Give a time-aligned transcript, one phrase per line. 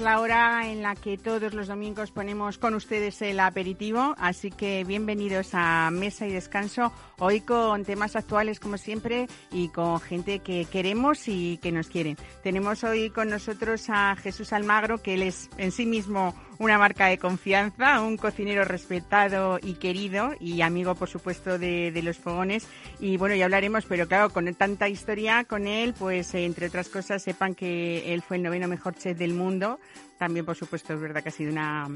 [0.00, 4.84] La hora en la que todos los domingos ponemos con ustedes el aperitivo, así que
[4.84, 10.64] bienvenidos a Mesa y Descanso, hoy con temas actuales como siempre y con gente que
[10.64, 12.16] queremos y que nos quieren.
[12.42, 17.06] Tenemos hoy con nosotros a Jesús Almagro, que él es en sí mismo una marca
[17.06, 22.68] de confianza, un cocinero respetado y querido y amigo, por supuesto, de, de los fogones.
[23.00, 26.90] Y bueno, ya hablaremos, pero claro, con tanta historia con él, pues eh, entre otras
[26.90, 29.80] cosas, sepan que él fue el noveno mejor chef del mundo.
[30.18, 31.88] También, por supuesto, es verdad que ha sido una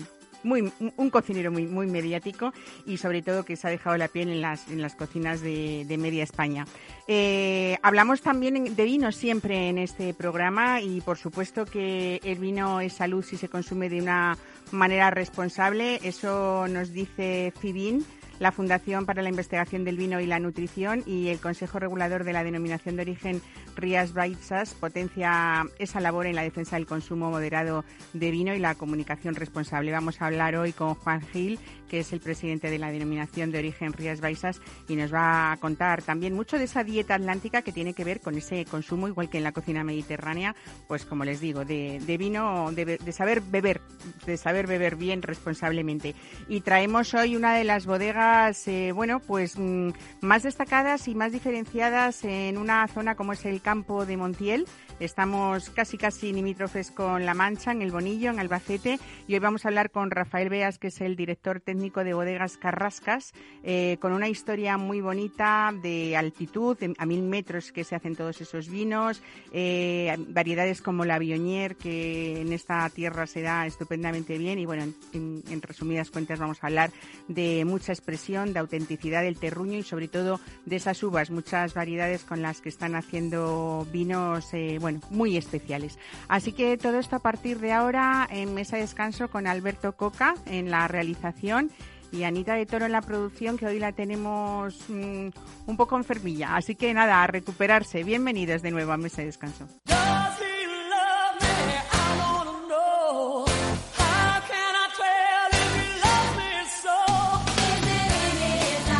[0.44, 2.52] muy, un cocinero muy, muy mediático
[2.86, 5.84] y sobre todo que se ha dejado la piel en las, en las cocinas de,
[5.86, 6.66] de media España.
[7.08, 12.80] Eh, hablamos también de vino siempre en este programa y por supuesto que el vino
[12.80, 14.38] es salud si se consume de una
[14.70, 16.00] manera responsable.
[16.02, 18.04] Eso nos dice FIBIN
[18.38, 22.32] la Fundación para la Investigación del Vino y la Nutrición y el Consejo Regulador de
[22.32, 23.42] la Denominación de Origen
[23.76, 28.74] Rías Baixas potencia esa labor en la defensa del consumo moderado de vino y la
[28.74, 29.92] comunicación responsable.
[29.92, 31.58] Vamos a hablar hoy con Juan Gil,
[31.94, 35.56] que es el presidente de la Denominación de Origen Rías Baixas y nos va a
[35.58, 39.30] contar también mucho de esa dieta atlántica que tiene que ver con ese consumo, igual
[39.30, 40.56] que en la cocina mediterránea,
[40.88, 43.80] pues como les digo, de, de vino, de, de saber beber,
[44.26, 46.16] de saber beber bien responsablemente.
[46.48, 51.30] Y traemos hoy una de las bodegas eh, bueno, pues mm, más destacadas y más
[51.30, 54.66] diferenciadas en una zona como es el campo de Montiel.
[54.98, 59.64] Estamos casi casi limítrofes con La Mancha, en el Bonillo, en Albacete, y hoy vamos
[59.64, 64.12] a hablar con Rafael Beas, que es el director técnico de Bodegas Carrascas, eh, con
[64.12, 69.22] una historia muy bonita de altitud, a mil metros que se hacen todos esos vinos,
[69.52, 74.84] eh, variedades como la Bionier, que en esta tierra se da estupendamente bien, y bueno,
[75.12, 76.90] en, en resumidas cuentas vamos a hablar
[77.28, 82.24] de mucha expresión, de autenticidad del terruño y sobre todo de esas uvas, muchas variedades
[82.24, 85.98] con las que están haciendo vinos, eh, bueno, muy especiales.
[86.28, 90.34] Así que todo esto a partir de ahora en Mesa de Descanso con Alberto Coca
[90.46, 91.70] en la realización
[92.14, 95.28] y Anita de Toro en la producción, que hoy la tenemos mmm,
[95.66, 96.56] un poco enfermilla.
[96.56, 98.04] Así que nada, a recuperarse.
[98.04, 99.68] Bienvenidos de nuevo a Mesa de Descanso.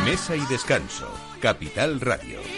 [0.04, 1.08] Mesa y Descanso,
[1.40, 2.53] Capital Radio.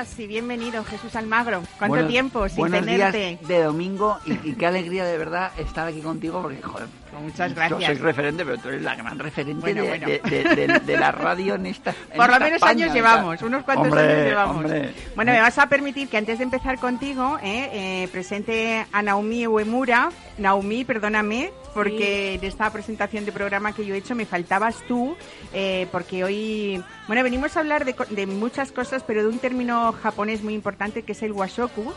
[0.00, 1.62] Y bienvenido, Jesús Almagro.
[1.78, 3.18] ¿Cuánto Buenos- tiempo sin buenos tenerte?
[3.36, 6.86] días de domingo y, y qué alegría de verdad estar aquí contigo porque, joder,
[7.18, 7.84] Muchas yo gracias.
[7.84, 10.06] soy referente, pero tú eres la gran referente Bueno, de, bueno.
[10.06, 12.94] de- de- de- de la radio en esta en Por lo esta menos España, años
[12.94, 14.56] llevamos, unos cuantos Hombre, años llevamos.
[14.56, 14.94] hombre.
[15.16, 17.70] Bueno, me vas a permitir que antes de empezar contigo, eh,
[18.04, 20.10] eh, presente a Naomi Uemura.
[20.38, 25.16] Naomi, perdóname, porque de esta presentación de programa que yo he hecho me faltabas tú,
[25.52, 29.38] eh, porque hoy, bueno, venimos a hablar de, co- de muchas cosas, pero de un
[29.38, 31.92] término japonés muy importante que es el washoku,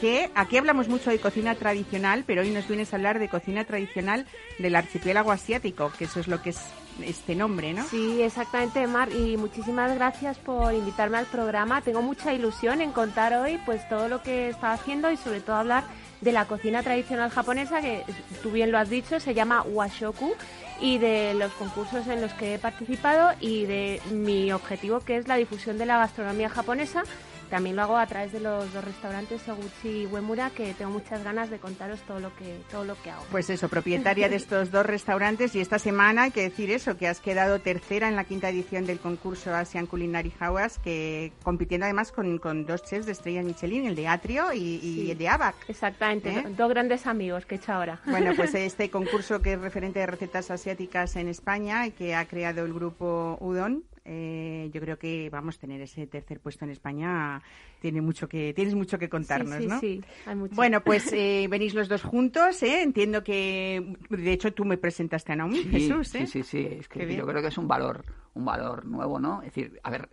[0.00, 3.64] que aquí hablamos mucho de cocina tradicional, pero hoy nos vienes a hablar de cocina
[3.64, 4.26] tradicional
[4.58, 6.60] del archipiélago asiático, que eso es lo que es
[7.02, 7.84] este nombre, ¿no?
[7.84, 11.80] Sí, exactamente, Mar, y muchísimas gracias por invitarme al programa.
[11.82, 15.56] Tengo mucha ilusión en contar hoy pues todo lo que está haciendo y sobre todo
[15.56, 15.84] hablar
[16.20, 18.04] de la cocina tradicional japonesa, que
[18.42, 20.34] tú bien lo has dicho, se llama washoku,
[20.80, 25.28] y de los concursos en los que he participado y de mi objetivo que es
[25.28, 27.02] la difusión de la gastronomía japonesa.
[27.48, 31.22] También lo hago a través de los dos restaurantes Oguchi y Uemura, que tengo muchas
[31.24, 33.24] ganas de contaros todo lo que todo lo que hago.
[33.30, 37.08] Pues eso, propietaria de estos dos restaurantes y esta semana hay que decir eso, que
[37.08, 42.12] has quedado tercera en la quinta edición del concurso Asian Culinary Hours, que compitiendo además
[42.12, 45.10] con, con dos chefs de estrella Michelin, el de Atrio y, y Sí.
[45.10, 45.54] el de Abac.
[45.68, 46.42] Exactamente, ¿Eh?
[46.42, 48.00] do- dos grandes amigos que he hecho ahora.
[48.06, 52.26] Bueno, pues este concurso que es referente de recetas asiáticas en España y que ha
[52.26, 56.70] creado el grupo Udon, eh, yo creo que vamos a tener ese tercer puesto en
[56.70, 57.42] España.
[57.80, 59.80] Tiene mucho que, tienes mucho que contarnos, sí, sí, ¿no?
[59.80, 60.54] sí, hay mucho.
[60.54, 62.82] Bueno, pues eh, venís los dos juntos, ¿eh?
[62.82, 66.26] Entiendo que, de hecho, tú me presentaste a Naomi, Sí, Jesús, ¿eh?
[66.26, 67.18] sí, sí, sí, es Qué que bien.
[67.20, 69.42] yo creo que es un valor, un valor nuevo, ¿no?
[69.42, 70.08] Es decir, a ver,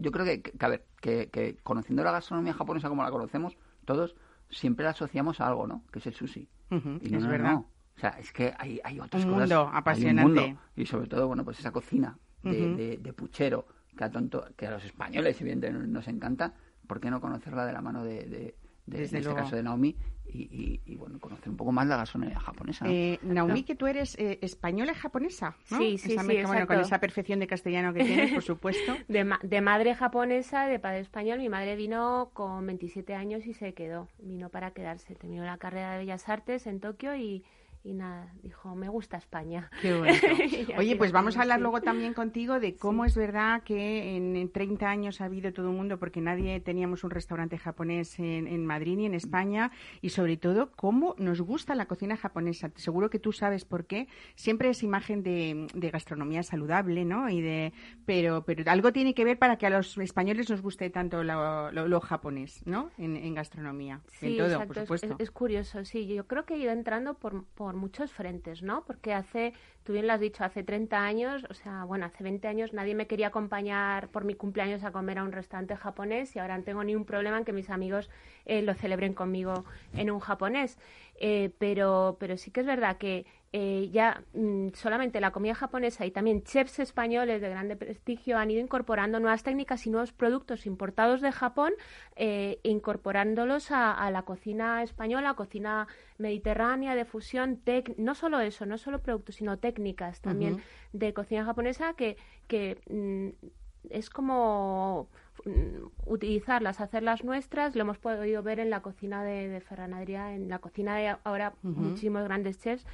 [0.00, 3.56] yo creo que, que, a ver, que, que conociendo la gastronomía japonesa como la conocemos
[3.84, 4.14] todos,
[4.50, 5.82] siempre la asociamos a algo, ¿no?
[5.92, 6.48] Que es el sushi.
[6.70, 6.74] Y
[7.10, 7.52] no, es no, verdad.
[7.52, 7.68] no.
[7.96, 9.48] O sea, es que hay, hay otras Un cosas.
[9.50, 10.40] mundo hay un apasionante.
[10.46, 10.60] mundo.
[10.76, 13.66] Y sobre todo, bueno, pues esa cocina de, de- de puchero
[13.96, 16.54] que a, tonto, que a los españoles, evidentemente, nos encanta.
[16.86, 18.54] ¿Por qué no conocerla de la mano de, de-
[18.86, 19.94] de en este caso de Naomi,
[20.34, 22.86] y, bueno, conocer un poco más la gastronomía japonesa.
[22.88, 25.78] Eh, Naomi, que tú eres eh, española y japonesa, ¿no?
[25.78, 28.96] Sí, sí, sí, bueno, con esa perfección de castellano que tienes, por supuesto.
[29.08, 31.38] De, de, madre japonesa, de padre español.
[31.38, 34.08] Mi madre vino con 27 años y se quedó.
[34.18, 35.14] Vino para quedarse.
[35.14, 37.44] Terminó la carrera de Bellas Artes en Tokio y
[37.84, 39.68] y nada, dijo, me gusta España.
[39.80, 40.14] Qué bueno.
[40.78, 44.88] Oye, pues vamos a hablar luego también contigo de cómo es verdad que en, 30
[44.88, 49.06] años ha habido todo el mundo, porque nadie teníamos un restaurante japonés en, Madrid ni
[49.06, 52.70] en España, y sobre todo cómo nos gusta la cocina japonesa.
[52.76, 54.06] Seguro que tú sabes por qué.
[54.36, 57.28] Siempre es imagen de, gastronomía saludable, ¿no?
[57.28, 57.72] Y de,
[58.06, 62.00] pero, pero algo tiene que ver para que a los españoles nos guste tanto lo,
[62.00, 62.90] japonés, ¿no?
[62.96, 64.00] En, gastronomía.
[64.20, 65.16] Sí, en todo, por supuesto.
[65.18, 66.06] Es, curioso, sí.
[66.06, 68.84] Yo creo que he ido entrando por muchos frentes, ¿no?
[68.84, 69.52] Porque hace,
[69.84, 72.94] tú bien lo has dicho, hace 30 años, o sea, bueno, hace 20 años nadie
[72.94, 76.64] me quería acompañar por mi cumpleaños a comer a un restaurante japonés y ahora no
[76.64, 78.10] tengo ni un problema en que mis amigos
[78.44, 79.64] eh, lo celebren conmigo
[79.94, 80.78] en un japonés.
[81.16, 86.06] Eh, pero, pero sí que es verdad que eh, ya mm, solamente la comida japonesa
[86.06, 90.64] y también chefs españoles de grande prestigio han ido incorporando nuevas técnicas y nuevos productos
[90.64, 91.74] importados de Japón,
[92.16, 97.60] eh, incorporándolos a, la cocina española, cocina mediterránea de fusión,
[97.98, 100.62] no solo eso, no solo productos, sino técnicas también
[100.94, 102.16] de cocina japonesa que,
[102.46, 103.46] que mm,
[103.90, 105.08] es como
[105.44, 110.34] mm, utilizarlas, hacerlas nuestras, lo hemos podido ver en la cocina de, de Ferran Adrià,
[110.34, 112.86] en la cocina de ahora muchísimos grandes chefs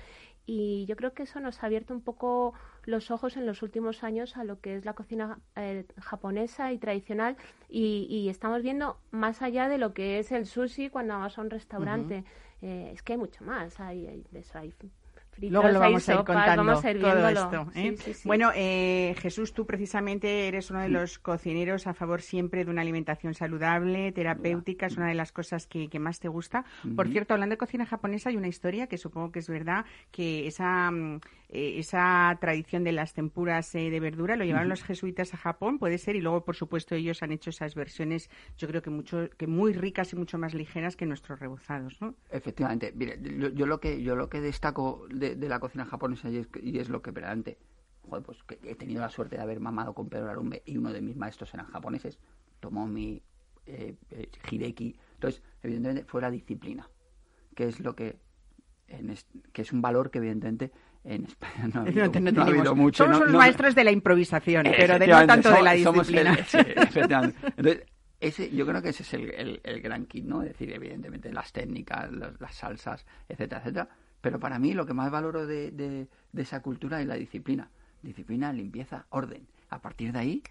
[0.50, 2.54] y yo creo que eso nos ha abierto un poco
[2.84, 6.78] los ojos en los últimos años a lo que es la cocina eh, japonesa y
[6.78, 7.36] tradicional
[7.68, 11.50] y, estamos viendo más allá de lo que es el sushi cuando vas a un
[11.50, 12.24] restaurante.
[12.62, 14.72] Eh, es que hay mucho más, hay, de eso hay
[15.40, 17.66] Luego lo vamos a ir contando todo esto.
[17.74, 17.96] ¿eh?
[18.24, 22.82] Bueno, eh, Jesús, tú precisamente eres uno de los cocineros a favor siempre de una
[22.82, 26.64] alimentación saludable, terapéutica, es una de las cosas que, más te gusta.
[26.94, 30.46] Por cierto, hablando de cocina japonesa, hay una historia que supongo que es verdad, que
[30.46, 35.36] esa, mm, eh, esa tradición de las tempuras de verdura lo llevaron los jesuitas a
[35.36, 38.90] Japón, puede ser, y luego, por supuesto, ellos han hecho esas versiones, yo creo que
[38.90, 42.14] mucho que muy ricas y mucho más ligeras que nuestros rebozados, ¿no?
[42.30, 42.92] Efectivamente.
[42.94, 43.18] Mire,
[43.54, 47.02] yo, lo que yo lo que destaco de de, la cocina japonesa y es, lo
[47.02, 47.58] que verdaderamente,
[48.02, 50.92] joder, pues que he tenido la suerte de haber mamado con Pedro Arumbe y uno
[50.92, 52.18] de mis maestros eran japoneses,
[52.60, 53.22] Tomomi,
[53.66, 54.96] eh, eh, Hideki.
[55.14, 56.88] Entonces, evidentemente fue la disciplina,
[57.54, 58.18] que es lo que,
[59.52, 60.72] que es un valor que evidentemente
[61.04, 63.04] en España no ha habido, mucho.
[63.04, 66.36] Somos los maestros de la improvisación, pero de no tanto de la disciplina.
[67.56, 67.86] Entonces,
[68.20, 70.42] ese, yo creo que ese es el, el, gran kit, ¿no?
[70.42, 73.88] Es decir, evidentemente las técnicas, las salsas, etcétera, etcétera,
[74.28, 77.70] pero para mí lo que más valoro de, de, esa cultura es la disciplina.
[78.02, 79.46] Disciplina, limpieza, orden.
[79.70, 80.42] A partir de ahí,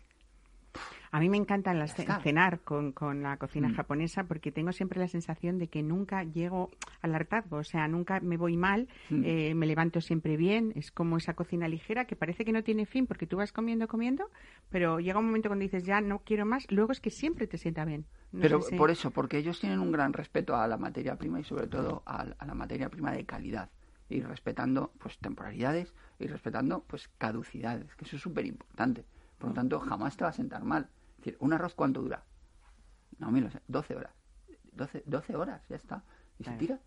[1.11, 3.75] a mí me encanta las cenar con, con, la cocina mm.
[3.75, 6.69] japonesa porque tengo siempre la sensación de que nunca llego
[7.01, 9.23] al hartazgo, o sea, nunca me voy mal, mm.
[9.25, 12.85] eh, me levanto siempre bien, es como esa cocina ligera que parece que no tiene
[12.85, 14.29] fin porque tú vas comiendo, comiendo,
[14.69, 17.57] pero llega un momento cuando dices ya no quiero más, luego es que siempre te
[17.57, 18.05] sienta bien.
[18.31, 21.67] pero por eso, porque ellos tienen un gran respeto a la materia prima y sobre
[21.67, 23.69] todo a, a la materia prima de calidad
[24.09, 29.05] y respetando pues temporalidades y respetando pues caducidades, que eso es súper importante.
[29.37, 30.89] Por lo tanto, jamás te va a sentar mal.
[31.27, 32.23] Decir, ¿un arroz cuánto dura?
[33.19, 34.13] No, mira, 12 horas.
[34.71, 36.03] 12, 12 horas, ya está.
[36.39, 36.79] Y se tira.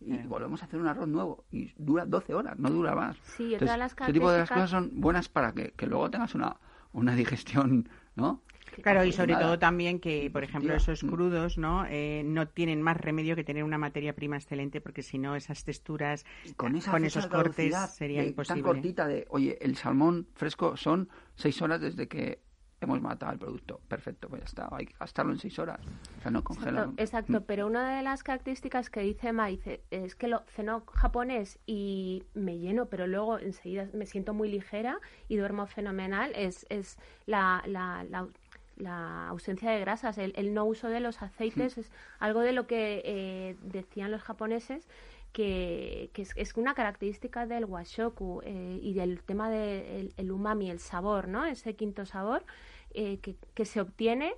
[0.00, 1.46] Y volvemos a hacer un arroz nuevo.
[1.50, 3.16] Y dura 12 horas, no dura más.
[3.36, 6.56] Sí, todas las Ese tipo de cosas son buenas para que, que luego tengas una,
[6.92, 8.42] una digestión, ¿no?
[8.82, 11.08] Claro, y sobre todo también que, por ejemplo, esos mm.
[11.08, 15.18] crudos no eh, no tienen más remedio que tener una materia prima excelente, porque si
[15.18, 16.24] no, esas texturas
[16.56, 18.62] con, esos cortes sería imposible.
[18.62, 22.40] Tan cortita de, oye, el salmón fresco son seis horas desde que
[22.80, 23.80] hemos matado el producto.
[23.88, 25.80] Perfecto, pues ya está, hay que gastarlo en seis horas.
[26.18, 26.94] O sea, no congelarlo.
[26.96, 27.44] Exacto, mm.
[27.46, 32.58] pero una de las características que dice Ma es que lo ceno japonés y me
[32.58, 36.32] lleno, pero luego enseguida me siento muy ligera y duermo fenomenal.
[36.34, 38.28] Es, es la, la, la
[38.76, 43.02] la ausencia de grasas, el, no uso de los aceites es algo de lo que
[43.04, 44.88] eh, decían los japoneses
[45.32, 51.28] que, es, una característica del washoku eh, y del tema del el umami, el sabor,
[51.28, 51.44] ¿no?
[51.44, 52.44] Ese quinto sabor
[52.92, 54.34] eh, que, se obtiene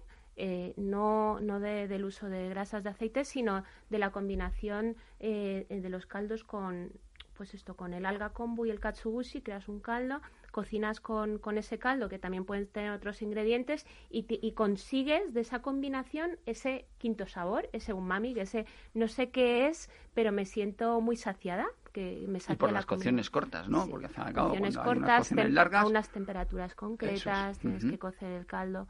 [0.76, 6.42] no, no del uso de grasas de aceites, sino de la combinación de los caldos
[6.42, 6.90] con,
[7.36, 10.20] pues esto, con el alga kombu y el katsubushi, creas un caldo
[10.52, 15.40] cocinas con, con ese caldo, que también pueden tener otros ingredientes, y, y, consigues de
[15.40, 21.00] esa combinación ese quinto sabor, ese umami, ese no sé qué es, pero me siento
[21.00, 21.66] muy saciada.
[21.92, 23.86] Que me y por las cocciones cortas, ¿no?
[23.86, 28.86] Porque al cabo, cortas, a unas temperaturas concretas, tienes que cocer el caldo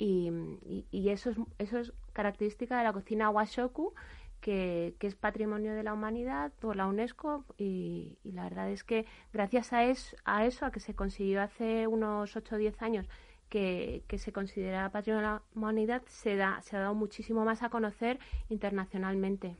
[0.00, 3.92] y, y, eso, es, eso es característica de la cocina washoku,
[4.40, 8.84] que, que, es patrimonio de la humanidad por la UNESCO y, y la verdad es
[8.84, 9.80] que gracias a
[10.24, 13.08] a eso, a que se consiguió hace unos 8 o 10 años
[13.50, 17.68] que, se considera patrimonio de la humanidad se, da, se ha dado muchísimo más a
[17.68, 19.56] conocer internacionalmente.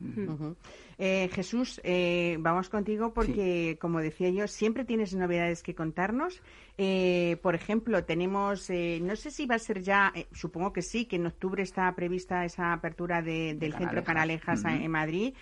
[0.98, 6.40] Eh, Jesús, eh, vamos contigo porque, como decía yo, siempre tienes novedades que contarnos.
[6.78, 11.16] Eh, por ejemplo, tenemos, no sé si va a ser ya, supongo que sí, que
[11.16, 15.34] en octubre está prevista esa apertura del centro Canalejas en Madrid.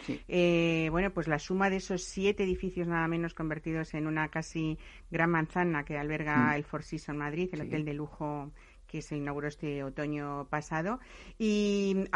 [0.91, 4.79] bueno, pues la suma de esos siete edificios nada menos convertidos en una casi
[5.11, 6.55] gran manzana que alberga mm.
[6.55, 8.38] el Four Seasons Madrid, el hotel de lujo
[8.89, 10.99] que se inauguró este otoño pasado.
[11.39, 12.09] Y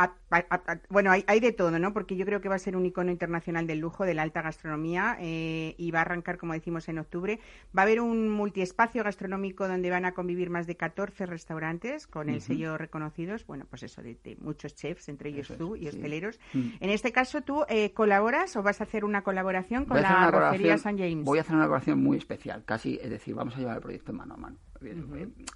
[0.88, 1.92] bueno, hay, de todo, ¿no?
[1.92, 4.42] Porque yo creo que va a ser un icono internacional del lujo, de la alta
[4.42, 7.38] gastronomía, eh, y va a arrancar, como decimos, en octubre.
[7.76, 12.30] Va a haber un multiespacio gastronómico donde van a convivir más de 14 restaurantes con
[12.30, 16.40] el sello reconocidos, bueno, pues eso, de, muchos chefs, entre ellos tú y hosteleros.
[16.54, 16.68] Mm.
[16.80, 20.78] En este caso, ¿tú eh, colaboras o vas a hacer una colaboración con la Rocería
[20.78, 21.24] San James?
[21.24, 24.12] Voy a hacer una colaboración muy especial, casi, es decir, vamos a llevar el proyecto
[24.14, 24.56] mano a mano.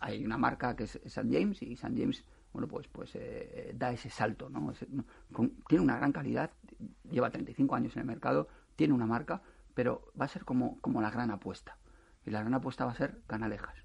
[0.01, 1.29] Hay una marca que es St.
[1.31, 1.95] James y St.
[1.97, 4.73] James, bueno, pues, pues eh, da ese salto, ¿no?
[5.69, 6.51] tiene una gran calidad,
[7.11, 9.43] lleva 35 años en el mercado, tiene una marca,
[9.75, 11.79] pero va a ser como, como la gran apuesta.
[12.25, 13.77] Y la gran apuesta va a ser Canalejas,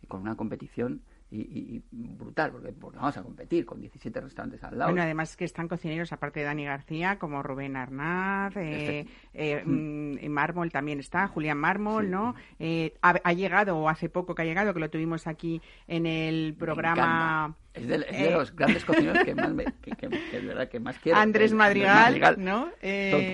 [0.00, 4.78] y con una competición y, brutal, porque, porque vamos a competir con 17 restaurantes al
[4.78, 4.90] lado.
[4.90, 10.26] Bueno, además que están cocineros, aparte de Dani García, como Rubén Arnaz, eh, eh, mm,
[10.28, 12.34] Mármol también está, Julián Mármol, ¿no?
[12.58, 16.54] Eh, ha, llegado, o hace poco que ha llegado, que lo tuvimos aquí en el
[16.58, 17.54] programa...
[17.74, 20.08] Es de, eh, los grandes cocineros que más, me, que,
[20.40, 21.18] verdad, que más quiero.
[21.18, 22.70] Andrés Madrigal, ¿no?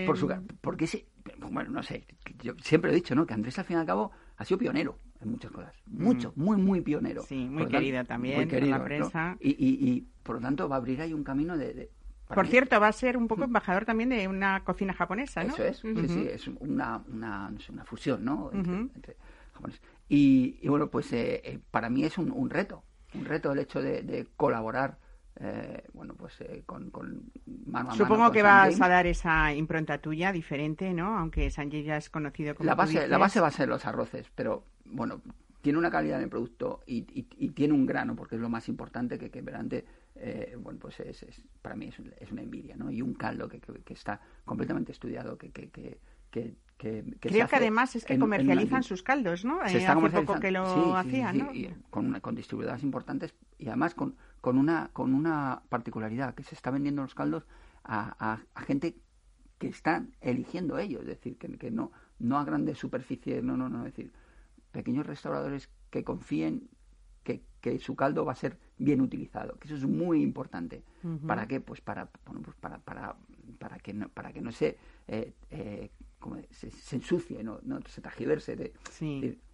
[0.07, 1.07] Por, su, porque sí,
[1.39, 2.05] bueno, no sé,
[2.43, 3.25] yo siempre he dicho, ¿no?
[3.25, 5.75] Que Andrés al fin y al cabo ha sido pionero en muchas cosas.
[5.87, 6.43] Mucho, mm.
[6.43, 7.23] muy, muy pionero.
[7.23, 9.37] Sí, muy querida también muy la prensa.
[9.41, 11.91] Y, y, y, por lo tanto va a abrir ahí un camino de...
[12.29, 15.55] por cierto, va a ser un poco embajador también de una cocina japonesa, ¿no?
[15.55, 18.51] Eso es, sí, sí, es una, una, una fusión, ¿no?
[18.53, 19.17] Entre,
[19.53, 19.81] japonés.
[20.09, 22.83] Y, bueno, pues eh, eh, para mí es un, un, reto,
[23.15, 24.99] un reto el hecho de, de colaborar
[25.41, 27.25] eh, bueno, pues eh, con, con,
[27.67, 31.19] mano a Supongo que vas a dar esa impronta tuya diferente, ¿no?
[31.19, 32.67] Aunque Sanjay ya es conocido como.
[32.67, 35.23] La base, la base va a ser los arroces, pero bueno,
[35.61, 37.03] tiene una calidad en el producto y,
[37.53, 41.25] tiene un grano, porque es lo más importante que, que verante, eh, bueno, pues es,
[41.63, 42.91] para mí es, una envidia, ¿no?
[42.91, 45.71] Y un caldo que, está completamente estudiado, que, que,
[46.31, 46.57] que
[47.21, 49.61] Creo que además es que comercializan sus caldos, ¿no?
[49.67, 51.51] Se hace poco que lo hacían, ¿no?
[51.91, 56.71] con, con distribuidoras importantes y además con, con una, con una particularidad, que se está
[56.71, 57.47] vendiendo los caldos
[57.83, 58.95] a, a, gente
[59.57, 63.71] que están eligiendo ellos, es decir, que, que, no, no a grandes superficies, no, no,
[63.71, 64.13] no, es decir,
[64.71, 66.69] pequeños restauradores que confíen
[67.23, 70.85] que, que su caldo va a ser bien utilizado, que eso es muy importante.
[71.27, 71.63] ¿Para qué?
[71.63, 73.17] Pues para, bueno, pues para, para,
[73.59, 74.77] para, que no, para que no se
[75.09, 75.91] eh, eh,
[76.51, 78.73] se, ensucie, no, no se tajiverse de,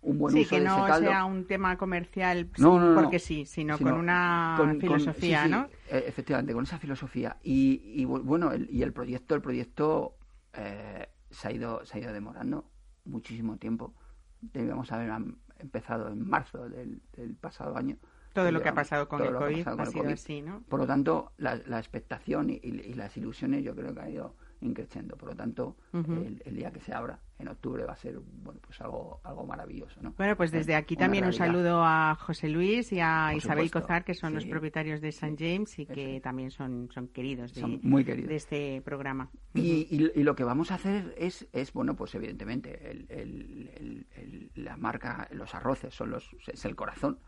[0.02, 2.46] un buen sí, uso que no sea un tema comercial
[2.94, 5.68] porque sí, sino, con una filosofía, ¿no?
[5.88, 7.36] E, efectivamente, con esa filosofía.
[7.42, 10.16] Y, y bueno, el, y el proyecto, el proyecto
[10.54, 12.70] eh, se ha ido se ha ido demorando
[13.04, 13.94] muchísimo tiempo.
[14.40, 15.10] Debíamos haber
[15.58, 17.00] empezado en marzo del,
[17.40, 17.96] pasado año.
[18.32, 20.62] Todo lo que ha pasado con el COVID ha sido así, ¿no?
[20.68, 24.36] Por lo tanto, la, la expectación y, y, las ilusiones yo creo que ha ido
[24.60, 25.16] increciendo.
[25.16, 28.80] Por lo tanto, el, día que se abra en octubre va a ser bueno pues
[28.80, 30.00] algo algo maravilloso.
[30.02, 30.12] ¿no?
[30.16, 34.14] Bueno, pues desde aquí también un saludo a José Luis y a Isabel Cozar, que
[34.14, 35.36] son los propietarios de St.
[35.38, 38.28] James y que también son, son queridos de, muy queridos.
[38.28, 39.30] de este programa.
[39.54, 44.76] Y, y, lo que vamos a hacer es, es bueno, pues evidentemente, el, el, la
[44.76, 47.18] marca, los arroces son los, es el corazón,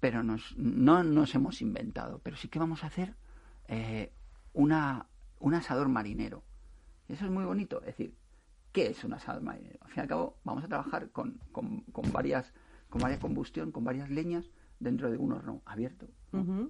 [0.00, 3.14] pero nos, no nos hemos inventado, pero sí que vamos a hacer
[3.68, 4.12] eh,
[4.52, 5.06] una
[5.40, 6.42] un asador marinero.
[7.08, 7.80] Y eso es muy bonito.
[7.80, 8.14] Es decir,
[8.72, 9.78] ¿qué es un asador marinero?
[9.82, 12.52] Al fin y al cabo, vamos a trabajar con, con, con varias,
[12.88, 16.08] con varias combustión, con varias leñas dentro de un horno abierto,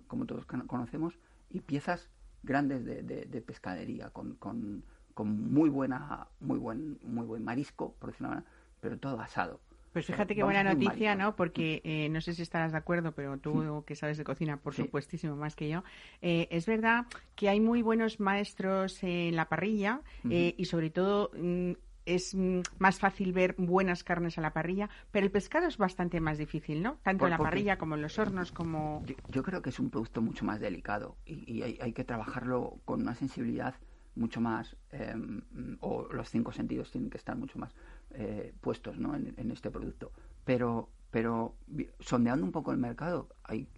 [0.06, 1.18] como todos conocemos,
[1.50, 2.10] y piezas
[2.42, 4.84] grandes de, de, pescadería, con, con,
[5.14, 8.46] con, muy buena, muy buen, muy buen marisco, por decirlo manera,
[8.80, 9.60] pero todo asado.
[9.92, 11.36] Pues fíjate qué buena noticia, ¿no?
[11.36, 14.74] Porque eh, no sé si estarás de acuerdo, pero tú que sabes de cocina, por
[14.74, 15.82] supuestísimo, más que yo,
[16.22, 21.30] eh, es verdad que hay muy buenos maestros en la parrilla eh, y sobre todo
[21.36, 21.72] mm,
[22.08, 26.20] es mm, más fácil ver buenas carnes a la parrilla, pero el pescado es bastante
[26.20, 26.98] más difícil, ¿no?
[27.02, 29.04] Tanto en la parrilla como en los hornos, como...
[29.28, 33.14] Yo, creo que es un producto mucho más delicado y, hay, que trabajarlo con una
[33.14, 33.74] sensibilidad
[34.18, 35.40] mucho más, em,
[35.80, 37.74] o los cinco sentidos tienen que estar mucho más
[38.10, 39.14] eh, puestos ¿no?
[39.14, 40.12] en, este producto.
[40.44, 41.54] Pero, pero
[42.00, 43.68] sondeando un poco el mercado, hay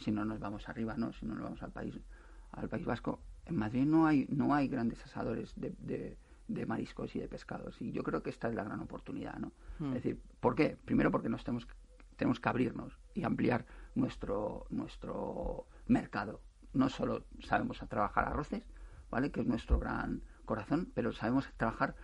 [0.00, 1.12] si no nos vamos arriba, ¿no?
[1.12, 1.98] Si no nos vamos al país,
[2.52, 6.16] al País Vasco, en Madrid no hay, no hay grandes asadores de,
[6.48, 7.80] de, mariscos y de pescados.
[7.80, 9.52] Y yo creo que esta es la gran oportunidad, ¿no?
[9.78, 9.88] Mm.
[9.88, 10.76] Es decir, ¿por qué?
[10.84, 11.66] Primero porque nos tenemos,
[12.16, 13.64] tenemos que abrirnos y ampliar
[13.94, 16.40] nuestro, nuestro mercado.
[16.74, 18.62] No solo sabemos trabajar arroces,
[19.16, 19.30] ¿vale?
[19.30, 21.94] Que es nuestro gran corazón, pero sabemos trabajar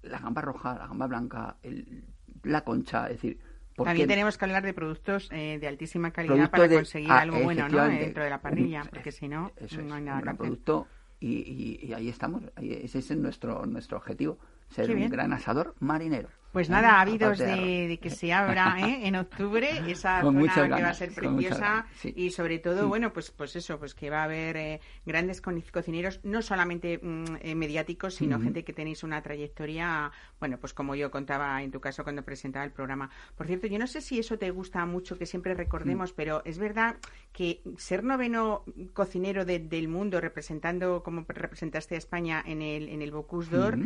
[0.00, 2.04] la gamba roja, la gamba blanca, el,
[2.42, 3.38] la concha, es decir,
[3.76, 7.68] también tenemos que hablar de productos eh, de altísima calidad para conseguir ah, algo bueno
[7.68, 7.86] ¿no?
[7.86, 9.52] dentro de la parrilla, porque si no,
[9.84, 10.86] no hay nada que producto
[11.20, 14.38] y, y, ahí estamos, ese es nuestro, nuestro objetivo,
[14.70, 16.30] ser un gran asador marinero.
[16.52, 19.06] Pues nada, habidos de, que se abra ¿eh?
[19.06, 23.56] en octubre esa zona que va a ser preciosa y sobre todo, bueno, pues pues
[23.56, 28.38] eso, pues que va a haber eh, grandes cocineros, no solamente mm, eh, mediáticos, sino
[28.38, 32.66] gente que tenéis una trayectoria, bueno, pues como yo contaba en tu caso cuando presentaba
[32.66, 33.08] el programa.
[33.34, 36.14] Por cierto, yo no sé si eso te gusta mucho que siempre recordemos, mm.
[36.16, 36.96] pero es verdad
[37.32, 43.10] que ser noveno cocinero del mundo, representando como representaste a España en el, en el
[43.10, 43.78] Bocuse d'Or,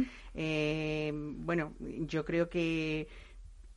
[1.39, 3.09] bueno, yo creo que que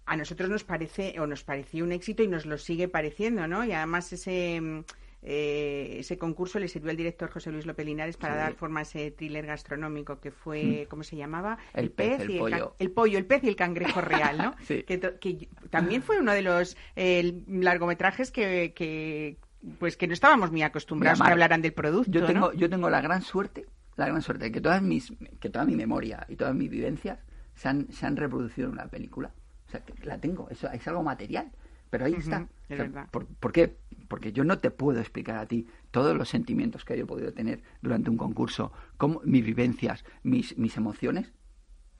[0.05, 3.65] a nosotros nos parece o nos pareció un éxito y nos lo sigue pareciendo, ¿no?
[3.65, 4.83] Y además ese mm,
[5.21, 8.83] eh, ese concurso le sirvió al director José Luis López Linares para dar forma a
[8.83, 11.57] ese thriller gastronómico que fue, ¿cómo se llamaba?
[11.73, 12.75] El, pez, y el pollo.
[12.79, 14.55] El, pollo, el pez y el cangrejo real, ¿no?
[14.67, 19.37] que, también fue uno de los largometrajes que, que,
[19.77, 22.09] pues que no estábamos muy acostumbrados a que hablaran del producto.
[22.09, 23.65] Yo tengo, yo tengo la gran suerte,
[23.97, 27.19] la gran suerte de que todas mis, que toda mi memoria y todas mis vivencias
[27.59, 29.31] se han, se han reproducido en una película.
[29.67, 31.51] O sea, que la tengo, eso es algo material.
[31.89, 32.47] Pero ahí está.
[33.11, 33.75] por, qué?
[34.07, 37.33] Porque yo no te puedo explicar a ti todos los sentimientos que yo he podido
[37.33, 41.33] tener durante un concurso, cómo, mis vivencias, mis, mis emociones,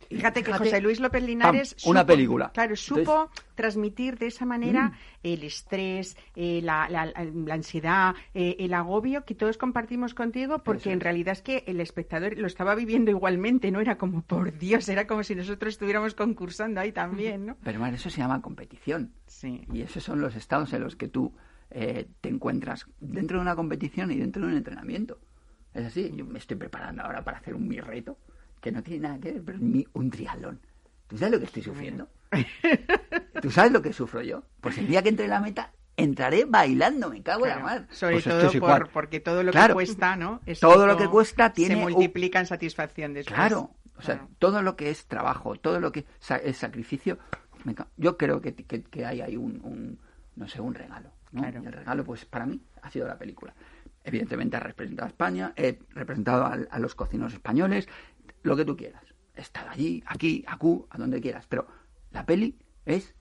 [0.10, 1.76] Fíjate que José Luis López Linares.
[1.86, 2.52] una película.
[2.52, 4.94] Claro, supo transmitir de esa manera mm.
[5.24, 7.14] el estrés, eh, la, la,
[7.54, 12.38] ansiedad, eh, el agobio que todos compartimos contigo, porque en realidad es que el espectador
[12.38, 16.80] lo estaba viviendo igualmente, no era como por Dios, era como si nosotros estuviéramos concursando
[16.80, 17.58] ahí también, ¿no?
[17.64, 19.14] Pero bueno, eso se llama competición.
[19.28, 19.66] Sí.
[19.72, 21.34] Y esos son los estados en los que tú
[21.70, 25.20] eh, te encuentras dentro de una competición y dentro de un entrenamiento.
[25.74, 28.18] Es así, yo me estoy preparando ahora para hacer un mi reto
[28.62, 30.60] que no tiene nada que ver, pero ni un triatlón.
[31.08, 32.08] ¿Tú sabes lo que estoy sufriendo?
[33.42, 34.44] ¿Tú sabes lo que sufro yo?
[34.62, 37.88] Pues el día que entre en la meta, entraré bailando, me cago en la mar.
[37.92, 40.42] Sobre pues todo porque todo lo que cuesta, ¿no?
[40.60, 41.76] todo lo que cuesta tiene...
[41.76, 43.36] Se multiplica en satisfacción después.
[43.36, 46.06] Claro, o sea, todo lo que es trabajo, todo lo que
[46.44, 47.18] es sacrificio,
[47.98, 50.00] yo creo que, que, hay ahí un,
[50.36, 51.12] no sé, un regalo.
[51.32, 51.46] ¿no?
[51.46, 53.54] el regalo, pues para mí, ha sido la película.
[54.04, 57.88] Evidentemente ha representado a España, he representado a los cocineros españoles,
[58.44, 59.04] lo que tú quieras.
[59.36, 61.46] Estar allí, aquí, acu, a donde quieras.
[61.48, 61.68] Pero
[62.12, 63.16] la peli es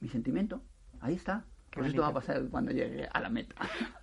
[0.00, 0.62] mi sentimiento.
[1.00, 1.44] Ahí está.
[1.72, 3.54] Pues esto va a pasar cuando llegue a la meta.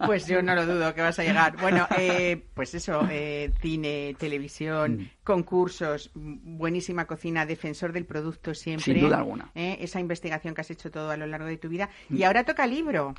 [0.06, 1.60] Pues yo no lo dudo que vas a llegar.
[1.60, 5.10] Bueno, eh, pues eso, eh, cine, televisión, mm.
[5.24, 8.94] concursos, buenísima cocina, defensor del producto siempre.
[8.94, 9.52] Sin duda alguna.
[9.54, 11.90] Eh, esa investigación que has hecho todo a lo largo de tu vida.
[12.10, 13.16] Y ahora toca libro.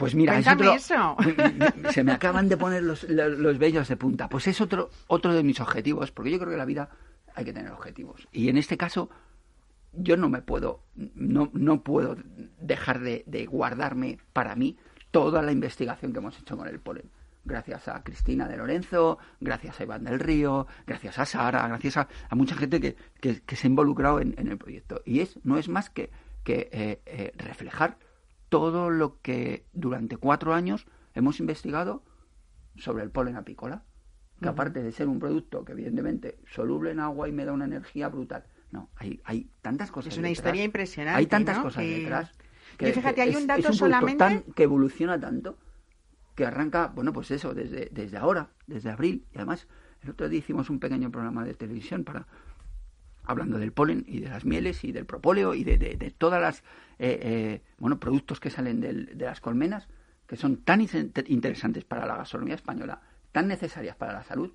[0.00, 1.14] Pues mira, eso.
[1.90, 4.30] se me acaban de poner los, los, vellos de punta.
[4.30, 6.88] Pues es otro, otro de mis objetivos, porque yo creo que la vida
[7.34, 8.26] hay que tener objetivos.
[8.32, 9.10] Y en este caso,
[9.92, 12.16] yo no me puedo, no, no puedo
[12.62, 14.78] dejar de, guardarme para mí
[15.10, 17.10] toda la investigación que hemos hecho con el polen.
[17.44, 22.08] Gracias a Cristina de Lorenzo, gracias a Iván del Río, gracias a Sara, gracias a,
[22.30, 25.02] mucha gente que, que, se ha involucrado en, el proyecto.
[25.04, 26.10] Y es, no es más que,
[26.42, 27.98] que eh, eh, reflejar
[28.50, 32.04] todo lo que durante cuatro años hemos investigado
[32.76, 33.84] sobre el polen apícola,
[34.42, 37.64] que aparte de ser un producto que evidentemente soluble en agua y me da una
[37.64, 40.12] energía brutal, no, hay, hay tantas cosas.
[40.12, 41.18] Es una historia impresionante.
[41.18, 42.32] Hay tantas cosas detrás.
[42.76, 44.16] Que, fíjate, hay un dato es un solamente.
[44.16, 45.58] Tan, que evoluciona tanto
[46.34, 49.26] que arranca, bueno, pues eso, desde, desde ahora, desde abril.
[49.32, 49.68] Y además,
[50.02, 52.26] el otro día hicimos un pequeño programa de televisión para
[53.24, 56.58] hablando del polen y de las mieles y del propóleo y de, de, todas las
[56.98, 59.88] eh, eh, bueno productos que salen de las colmenas
[60.30, 60.80] que son tan
[61.26, 63.00] interesantes para la gastronomía española,
[63.32, 64.52] tan necesarias para la salud,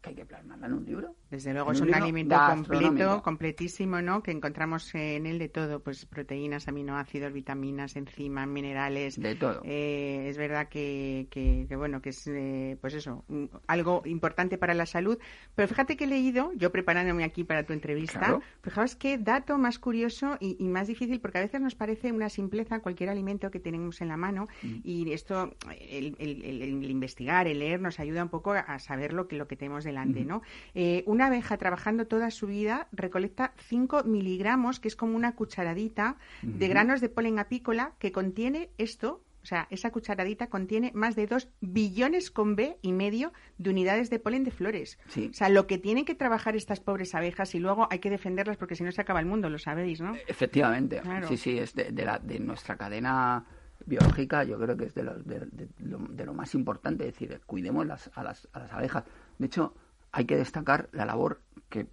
[0.00, 1.14] que hay que plasmarla en un libro.
[1.30, 4.22] Desde luego es un alimento completo, completísimo, ¿no?
[4.22, 9.20] Que encontramos en él de todo, pues proteínas, aminoácidos, vitaminas, enzimas, minerales.
[9.20, 9.60] De todo.
[9.64, 13.24] Eh, es verdad que, que, bueno, que es, eh, pues eso,
[13.66, 15.18] algo importante para la salud.
[15.54, 19.78] Pero fíjate que he leído, yo preparándome aquí para tu entrevista, fijaos qué dato más
[19.78, 24.00] curioso y, más difícil, porque a veces nos parece una simpleza cualquier alimento que tenemos
[24.00, 24.80] en la mano mm.
[24.84, 29.36] y esto, el, el, investigar, el leer, nos ayuda un poco a saber lo que,
[29.36, 30.42] lo que tenemos delante, ¿no?
[30.74, 36.16] Eh, una abeja trabajando toda su vida recolecta 5 miligramos, que es como una cucharadita,
[36.42, 41.26] de granos de polen apícola que contiene esto O sea, esa cucharadita contiene más de
[41.26, 44.98] 2 billones con B y medio de unidades de polen de flores.
[45.08, 48.58] O sea, lo que tienen que trabajar estas pobres abejas y lugo hay que defenderlas
[48.58, 50.12] porque si no se acaba el mundo, lo sabéis, ¿no?
[50.28, 51.00] Efectivamente.
[51.26, 53.44] Sí, sí, es de, la, de nuestra cadena
[53.86, 58.10] biológica, yo creo que es de lo, de, lo, más importante, es decir, cuidemos las,
[58.14, 59.04] a, las, a las abejas.
[59.40, 59.74] De hecho,
[60.12, 61.86] hay que destacar la labor que,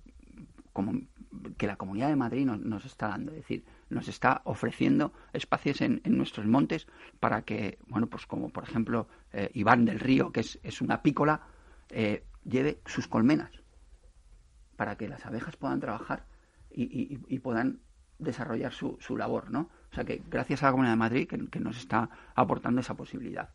[0.73, 0.99] como,
[1.57, 3.31] que la Comunidad de Madrid nos, nos está dando.
[3.31, 6.87] Es decir, nos está ofreciendo espacios en, nuestros montes
[7.21, 11.01] para que, bueno, pues como por ejemplo eh, Iván del Río, que es, es una
[11.01, 11.41] pícola,
[11.89, 13.51] eh, lleve sus colmenas
[14.75, 16.25] para que las abejas puedan trabajar
[16.69, 17.79] y, puedan
[18.19, 19.69] desarrollar su, su, labor, ¿no?
[19.89, 23.49] O sea que gracias a la Comunidad de Madrid que, nos está aportando esa posibilidad.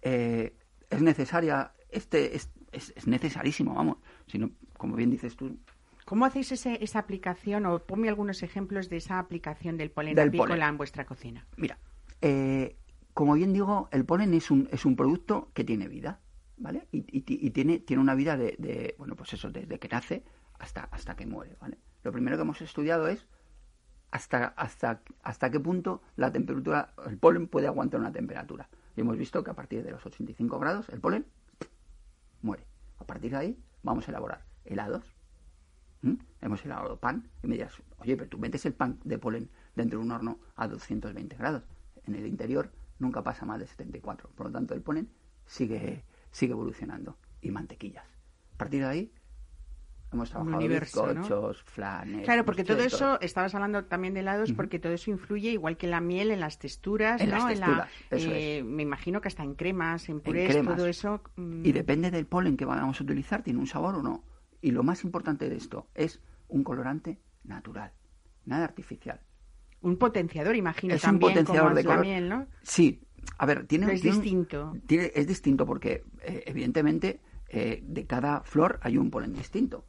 [0.00, 0.56] Eh,
[0.88, 5.58] es necesaria, este es, es, es necesarísimo, vamos, sino, como bien dices tú,
[6.04, 10.76] ¿Cómo hacéis esa aplicación o ponme algunos ejemplos de esa aplicación del polen apícola en
[10.76, 11.46] vuestra cocina?
[11.56, 11.78] Mira,
[12.20, 12.76] eh,
[13.14, 16.20] como bien digo, el polen es un, es un producto que tiene vida,
[16.58, 16.88] ¿vale?
[16.92, 20.24] Y, tiene, tiene una vida de, bueno, pues eso, desde que nace
[20.58, 21.78] hasta, hasta que muere, ¿vale?
[22.02, 23.26] Lo primero que hemos estudiado es
[24.10, 28.68] hasta, hasta, hasta qué punto la temperatura, el polen puede aguantar una temperatura.
[28.94, 31.24] Y hemos visto que a partir de los 85 grados el polen
[32.44, 32.66] muere.
[32.98, 35.04] A partir de ahí vamos a elaborar helados.
[36.40, 39.98] Hemos elaborado pan y me dirás, oye, pero tú metes el pan de polen dentro
[39.98, 41.62] de un horno a 220 grados.
[42.06, 44.28] En el interior nunca pasa más de 74.
[44.30, 45.08] Por lo tanto, el polen
[45.46, 47.16] sigue, sigue evolucionando.
[47.40, 48.06] Y mantequillas.
[48.54, 49.12] A partir de ahí
[50.14, 52.24] hemos trabajado bizcochos, flanes.
[52.24, 55.86] Claro, porque todo eso, estabas hablando también de helados, porque todo eso influye, igual que
[55.86, 57.36] la miel, en las texturas, en ¿no?
[57.36, 61.22] Las texturas, eh, Me imagino que hasta en cremas, en purés, todo eso.
[61.36, 61.64] Mm.
[61.64, 64.24] Y depende del polen que vamos a utilizar, tiene un sabor o no.
[64.60, 67.92] Y lo más importante de esto es un colorante natural,
[68.46, 69.20] nada artificial.
[69.82, 72.00] Un potenciador, imagino, es también, un potenciador de color.
[72.00, 72.46] miel, ¿no?
[72.62, 73.00] Sí,
[73.38, 73.92] a ver, tiene...
[73.92, 74.72] es distinto.
[74.86, 79.84] Tiene, es distinto porque, eh, evidentemente, eh, de cada flor hay un polen distinto.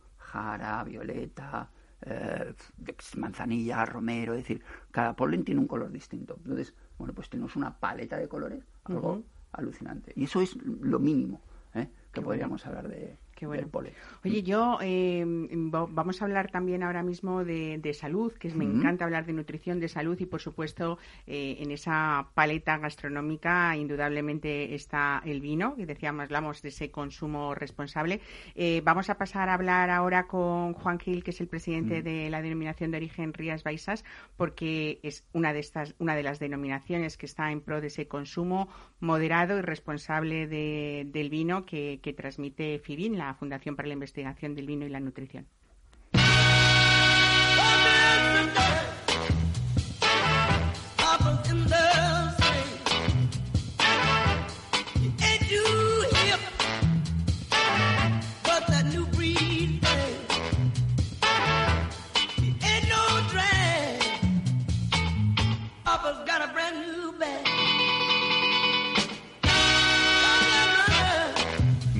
[0.85, 1.69] Violeta,
[2.01, 2.53] eh,
[3.17, 6.35] manzanilla, romero, es decir, cada polen tiene un color distinto.
[6.43, 10.13] Entonces, bueno, pues tenemos una paleta de colores, algo alucinante.
[10.15, 11.41] Y eso es lo mínimo
[12.11, 13.67] que podríamos hablar de, Qué bueno.
[14.23, 19.03] Oye, yo eh, vamos a hablar también ahora mismo de, salud, que es, me encanta
[19.03, 25.21] hablar de nutrición, de salud y por supuesto eh, en esa paleta gastronómica indudablemente está
[25.25, 28.21] el vino, que decíamos, hablamos de ese consumo responsable.
[28.55, 32.29] Eh, vamos a pasar a hablar ahora con Juan Gil, que es el presidente de
[32.29, 34.05] la denominación de origen Rías Baixas,
[34.37, 38.07] porque es una de estas, una de las denominaciones que está en pro de ese
[38.07, 38.69] consumo
[39.01, 44.85] moderado y responsable del vino que, que transmite FIBIN, Fundación para la Investigación del Vino
[44.85, 45.47] y la Nutrición.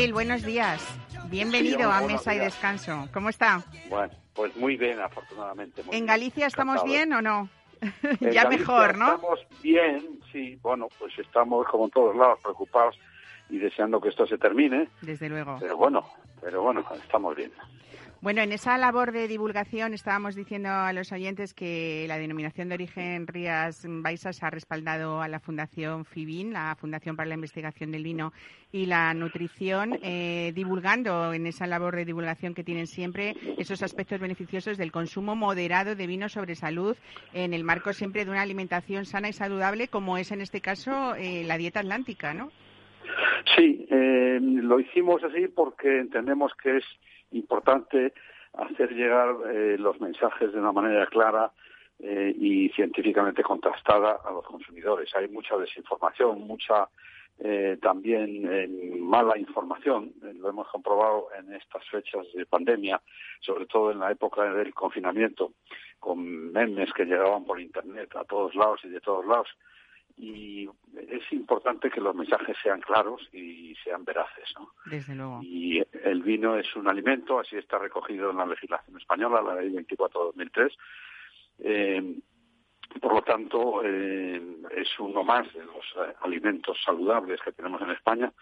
[0.00, 0.80] Gil, buenos días.
[1.28, 3.06] Bienvenido a Mesa y Descanso.
[3.12, 3.62] ¿Cómo está?
[3.90, 5.82] Bueno, pues muy bien, afortunadamente.
[5.92, 7.50] ¿En Galicia estamos bien o no?
[8.20, 9.16] ya mejor, ¿no?
[9.16, 10.58] Estamos bien, sí.
[10.62, 12.96] Bueno, pues estamos como en todos lados preocupados
[13.50, 14.88] y deseando que esto se termine.
[15.02, 15.58] Desde luego.
[15.60, 16.06] Pero bueno,
[16.40, 17.52] pero bueno, estamos bien.
[18.22, 22.74] Bueno, en esa labor de divulgación estábamos diciendo a los oyentes que la denominación de
[22.74, 28.02] origen Rías Baixas ha respaldado a la Fundación FIBIN, la Fundación para la Investigación del
[28.02, 28.34] Vino
[28.72, 34.20] y la Nutrición, eh, divulgando en esa labor de divulgación que tienen siempre esos aspectos
[34.20, 36.98] beneficiosos del consumo moderado de vino sobre salud
[37.32, 41.14] en el marco siempre de una alimentación sana y saludable, como es en este caso
[41.14, 42.50] eh, la dieta atlántica, ¿no?
[43.56, 46.84] Sí, eh, lo hicimos así porque entendemos que es
[47.32, 48.12] importante
[48.54, 51.52] hacer llegar eh, los mensajes de una manera clara
[51.98, 55.14] eh, y científicamente contrastada a los consumidores.
[55.14, 56.88] Hay mucha desinformación, mucha
[57.38, 63.00] eh, también mala información, lo hemos comprobado en estas fechas de pandemia,
[63.40, 65.52] sobre todo en la época del confinamiento,
[65.98, 69.48] con memes que llegaban por Internet a todos lados y de todos lados
[70.20, 70.68] y
[71.08, 74.52] es importante que los mensajes sean claros y sean veraces.
[74.58, 74.70] ¿no?
[74.84, 75.40] Desde luego.
[75.42, 79.72] Y el vino es un alimento, así está recogido en la legislación española, la ley
[79.72, 80.72] 24-2003.
[81.60, 82.14] Eh,
[83.00, 84.42] por lo tanto, eh,
[84.76, 88.32] es uno más de los eh, alimentos saludables que tenemos en España.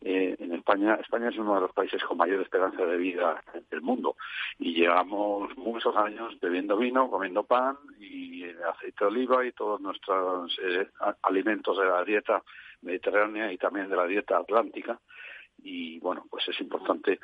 [0.00, 3.82] Eh, en España, España es uno de los países con mayor esperanza de vida del
[3.82, 4.16] mundo.
[4.58, 10.56] Y llevamos muchos años bebiendo vino, comiendo pan y aceite de oliva y todos nuestros
[11.22, 12.42] alimentos de la dieta
[12.82, 14.98] mediterránea y también de la dieta atlántica.
[15.62, 17.18] Y bueno, pues es importante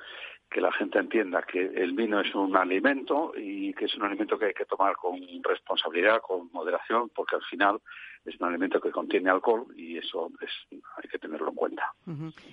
[0.50, 4.38] que la gente entienda que el vino es un alimento y que es un alimento
[4.38, 7.80] que hay que tomar con responsabilidad, con moderación, porque al final
[8.24, 11.92] es un alimento que contiene alcohol y eso es, hay que tenerlo en cuenta.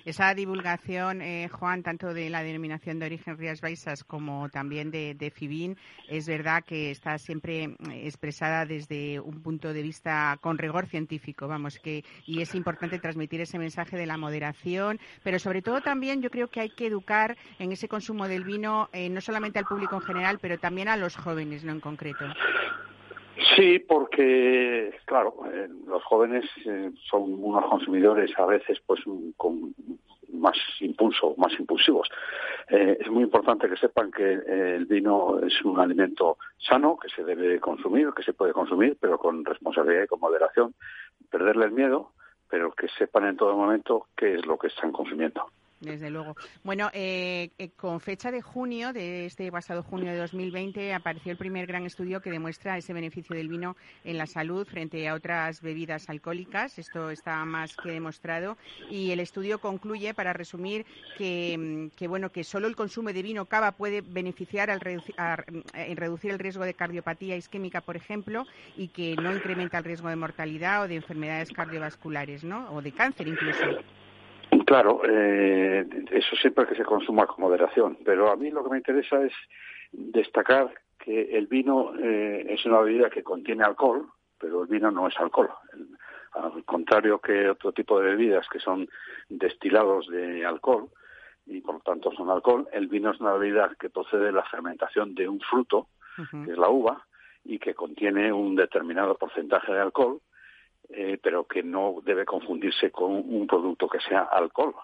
[0.04, 5.14] Esa divulgación, eh, Juan, tanto de la denominación de origen Rías Baixas como también de,
[5.14, 5.76] de FIBIN,
[6.08, 11.48] es verdad que está siempre eh, expresada desde un punto de vista con rigor científico,
[11.48, 16.22] vamos, que y es importante transmitir ese mensaje de la moderación, pero sobre todo también
[16.22, 19.64] yo creo que hay que educar en ese consumo del vino eh, no solamente al
[19.64, 22.24] público en general, pero también a los jóvenes, no en concreto.
[23.62, 29.00] Sí, porque, claro, eh, los jóvenes eh, son unos consumidores a veces pues
[29.36, 29.72] con
[30.32, 32.08] más impulso, más impulsivos.
[32.68, 37.22] Eh, es muy importante que sepan que el vino es un alimento sano, que se
[37.22, 40.74] debe consumir, que se puede consumir, pero con responsabilidad y con moderación.
[41.30, 42.10] Perderle el miedo,
[42.50, 45.46] pero que sepan en todo momento qué es lo que están consumiendo.
[45.82, 46.36] Desde luego.
[46.62, 51.38] Bueno, eh, eh, con fecha de junio, de este pasado junio de 2020, apareció el
[51.38, 55.60] primer gran estudio que demuestra ese beneficio del vino en la salud frente a otras
[55.60, 56.78] bebidas alcohólicas.
[56.78, 58.56] Esto está más que demostrado.
[58.90, 60.86] Y el estudio concluye, para resumir,
[61.18, 64.80] que, mm, bueno, que solo el consumo de vino cava puede beneficiar al
[65.74, 70.08] en reducir el riesgo de cardiopatía isquémica, por ejemplo, y que no incrementa el riesgo
[70.08, 72.70] de mortalidad o de enfermedades cardiovasculares, ¿no?
[72.72, 73.66] O de cáncer incluso.
[74.72, 78.78] Claro, eh, eso siempre que se consuma con moderación, pero a mí lo que me
[78.78, 79.34] interesa es
[79.92, 84.06] destacar que el vino eh, es una bebida que contiene alcohol,
[84.38, 85.50] pero el vino no es alcohol.
[86.32, 88.88] al contrario que otro tipo de bebidas que son
[89.28, 90.88] destilados de alcohol
[91.44, 94.44] y por lo tanto son alcohol, el vino es una bebida que procede de la
[94.44, 97.06] fermentación de un fruto, que es la uva,
[97.44, 100.22] y que contiene un determinado porcentaje de alcohol
[100.88, 104.74] eh, pero que no debe confundirse con un producto que sea alcohol.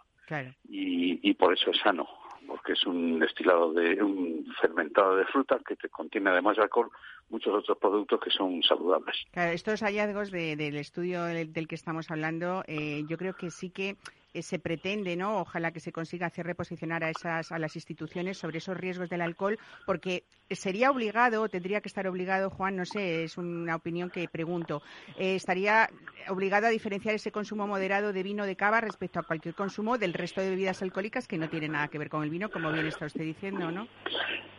[0.69, 2.07] Y, y por eso es sano,
[2.47, 6.91] porque es un destilado de un fermentado de fruta que te contiene además de alcohol
[7.31, 9.17] muchos otros productos que son saludables.
[9.33, 13.97] Claro, estos hallazgos del estudio del, que estamos hablando, eh, yo creo que sí que
[14.35, 15.41] eh, se pretende, ¿no?
[15.41, 19.23] Ojalá que se consiga hacer reposicionar a esas a las instituciones sobre esos riesgos del
[19.23, 24.29] alcohol, porque sería obligado, tendría que estar obligado, Juan, no sé, es una opinión que
[24.29, 24.83] pregunto,
[25.19, 25.89] eh, estaría
[26.29, 30.13] obligado a diferenciar ese consumo moderado de vino de cava respecto a cualquier consumo del
[30.13, 32.87] resto de bebidas alcohólicas que no tienen nada que ver con el vino, como bien
[32.87, 33.89] está usted diciendo, ¿no?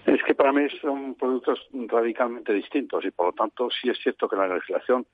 [0.06, 4.28] Es que para mí son productos radicalmente distintos y por lo tanto sí es cierto
[4.28, 5.06] que la legislación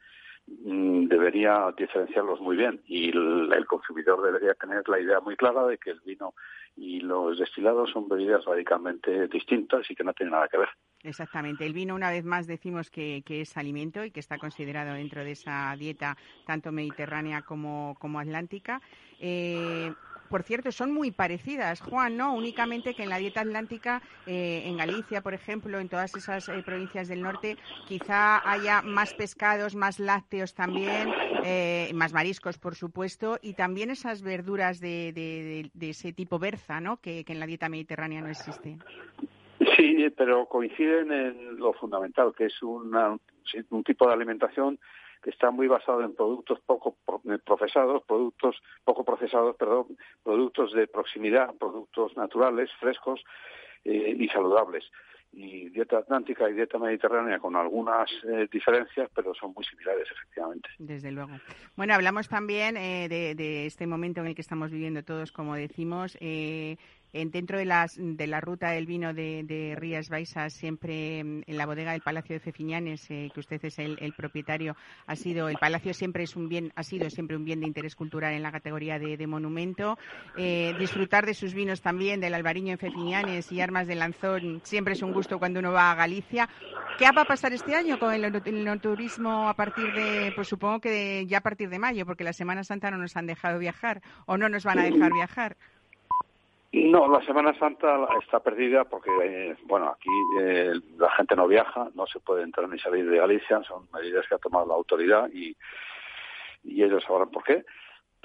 [0.47, 5.89] debería diferenciarlos muy bien y el, consumidor debería tener la idea muy clara de que
[5.91, 6.34] el vino
[6.75, 10.69] y los destilados son bebidas radicalmente distintas y que no tienen nada que ver.
[11.03, 11.65] Exactamente.
[11.65, 15.31] El vino, una vez más, decimos que, es alimento y que está considerado dentro de
[15.31, 18.81] esa dieta tanto mediterránea como, como atlántica.
[19.19, 19.91] Eh,
[20.29, 22.33] por cierto, son muy parecidas, Juan, ¿no?
[22.33, 26.63] Únicamente que en la dieta atlántica, eh, en Galicia, por ejemplo, en todas esas eh,
[26.65, 27.57] provincias del norte,
[27.88, 31.11] quizá haya más pescados, más lácteos también,
[31.43, 36.97] eh, más mariscos, por supuesto, y también esas verduras de, ese tipo berza, ¿no?
[36.97, 38.77] Que, que en la dieta mediterránea no existe.
[39.77, 43.17] Sí, pero coinciden en lo fundamental, que es una,
[43.69, 44.79] un tipo de alimentación
[45.25, 46.95] que está muy basado en productos poco
[47.27, 53.23] eh, procesados, productos poco procesados, perdón, productos de proximidad, productos naturales, frescos
[53.83, 54.85] eh, y saludables.
[55.33, 60.69] Y dieta atlántica y dieta mediterránea con algunas eh, diferencias, pero son muy similares, efectivamente.
[60.77, 61.31] Desde luego.
[61.75, 66.15] Bueno, hablamos también de, de, este momento en el que estamos viviendo todos, como decimos,
[67.32, 71.65] dentro de, las, de la ruta del vino de, Rías Baixas, siempre mm, en la
[71.65, 74.75] bodega del Palacio de Fefiñanes, eh, que usted es el, propietario,
[75.08, 77.95] ha sido el palacio siempre es un bien, ha sido siempre un bien de interés
[77.95, 79.97] cultural en la categoría de, monumento.
[80.38, 84.93] Eh, disfrutar de sus vinos también, del Albariño en Fefiñanes y Armas de Lanzón, siempre
[84.93, 86.49] es un gusto cuando uno va a Galicia.
[86.97, 91.25] ¿Qué va a pasar este año con el, turismo a partir de, pues supongo que
[91.28, 94.38] ya a partir de mayo, porque la Semana Santa no nos han dejado viajar o
[94.38, 95.58] no nos van a dejar viajar?
[96.77, 100.09] No, la Semana Santa está perdida porque, eh, bueno, aquí
[100.41, 104.25] eh, la gente no viaja, no se puede entrar ni salir de Galicia, son medidas
[104.27, 105.55] que ha tomado la autoridad y,
[106.63, 107.63] y ellos sabrán por qué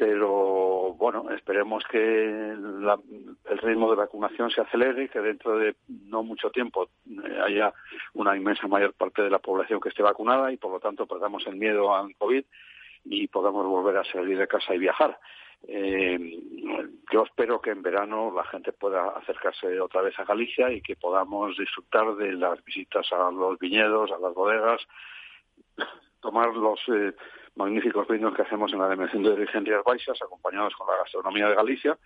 [0.00, 6.22] pero bueno, esperemos que el ritmo de vacunación se acelere, y que dentro de no
[6.22, 7.74] mucho tiempo eh, haya
[8.14, 11.46] una inmensa mayor parte de la población que esté vacunada y por lo tanto perdamos
[11.46, 12.42] el miedo al COVID
[13.04, 15.18] y podamos volver a salir de casa y viajar.
[15.68, 16.18] Eh,
[17.12, 20.96] yo espero que en verano la gente pueda acercarse otra vez a Galicia y que
[20.96, 24.80] podamos disfrutar de las visitas a los viñedos, a las bodegas,
[26.20, 27.12] tomar los eh,
[27.56, 31.48] magníficos vinos que hacemos en la dimensión de origen Rías Baixas, acompañados con la gastronomía
[31.48, 31.98] de Galicia,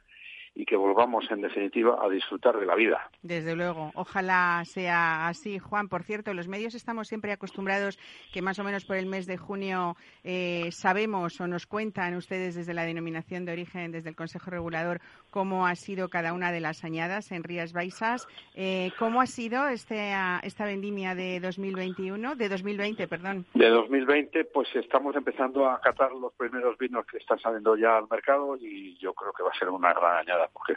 [0.54, 3.10] y que volvamos, en definitiva, a disfrutar de la vida.
[3.22, 5.88] Desde luego, ojalá sea así, Juan.
[5.88, 7.98] Por cierto, los medios estamos siempre acostumbrados
[8.32, 12.54] que más o menos por el mes de junio eh, sabemos o nos cuentan ustedes
[12.54, 16.60] desde la denominación de origen, desde el Consejo Regulador, cómo ha sido cada una de
[16.60, 18.28] las añadas en Rías Baixas.
[18.54, 20.12] Eh, ¿Cómo ha sido este,
[20.42, 23.44] esta vendimia de 2021, de 2020, perdón?
[23.54, 28.06] De 2020, pues estamos empezando a catar los primeros vinos que están saliendo ya al
[28.08, 30.76] mercado y yo creo que va a ser una gran añada porque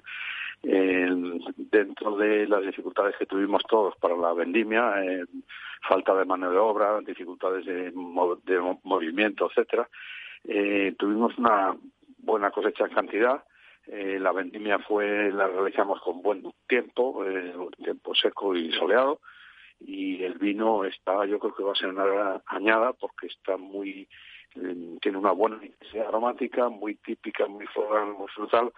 [0.64, 1.08] eh,
[1.56, 5.26] dentro de las dificultades que tuvimos todos para la vendimia, eh,
[5.88, 7.92] falta de mano de obra, dificultades de,
[8.84, 9.88] movimiento, etcétera,
[10.46, 11.76] eh, tuvimos una
[12.18, 13.44] buena cosecha en cantidad.
[13.88, 17.24] la vendimia fue la realizamos con buen tiempo,
[17.82, 19.22] tiempo seco y soleado,
[19.80, 24.08] y el vino está, yo creo que va a ser una añada porque está muy
[25.02, 25.60] tiene una buena
[26.08, 28.72] aromática, muy típica, muy floral, muy frutal,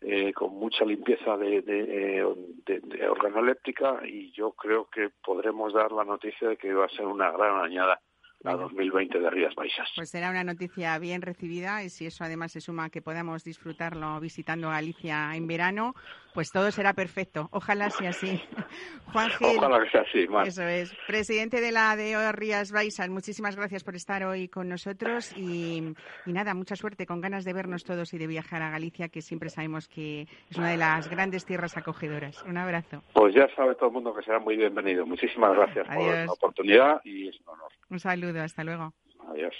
[0.00, 2.24] eh, con mucha limpieza de, de,
[2.66, 7.06] de, organoléptica y yo creo que podremos dar la noticia de que va a ser
[7.06, 8.00] una gran añada
[8.46, 9.90] la 2020 de Rías Baixas.
[9.96, 14.20] Pues será una noticia bien recibida y si eso además se suma que podamos disfrutarlo
[14.20, 15.94] visitando Galicia en verano,
[16.32, 17.48] pues todo será perfecto.
[17.50, 18.40] Ojalá sea así.
[19.12, 19.58] Juan Gil.
[19.58, 20.94] Ojalá que sea así, Eso es.
[21.08, 25.94] Presidente de la de Rías Baixas, muchísimas gracias por estar hoy con nosotros y,
[26.26, 29.48] nada, mucha suerte, con ganas de vernos todos y de viajar a Galicia, que siempre
[29.48, 32.42] sabemos que es una de las grandes tierras acogedoras.
[32.44, 33.02] Un abrazo.
[33.12, 35.04] Pues ya sabe todo el mundo que será muy bienvenido.
[35.04, 37.72] Muchísimas gracias por la oportunidad y es un honor.
[37.88, 38.94] Un saludo, hasta luego.
[39.28, 39.54] Adiós.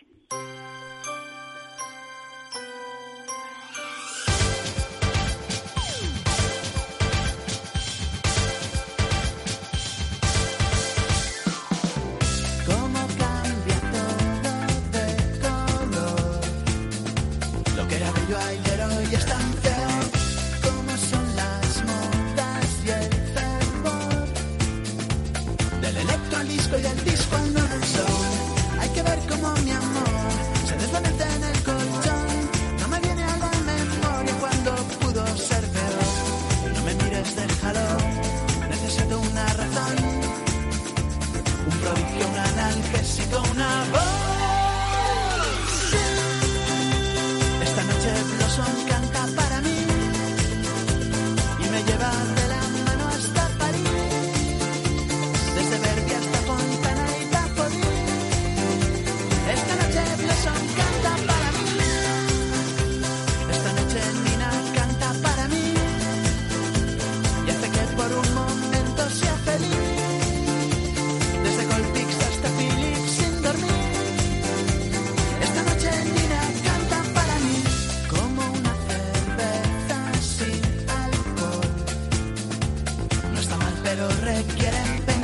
[83.96, 85.15] pero requieren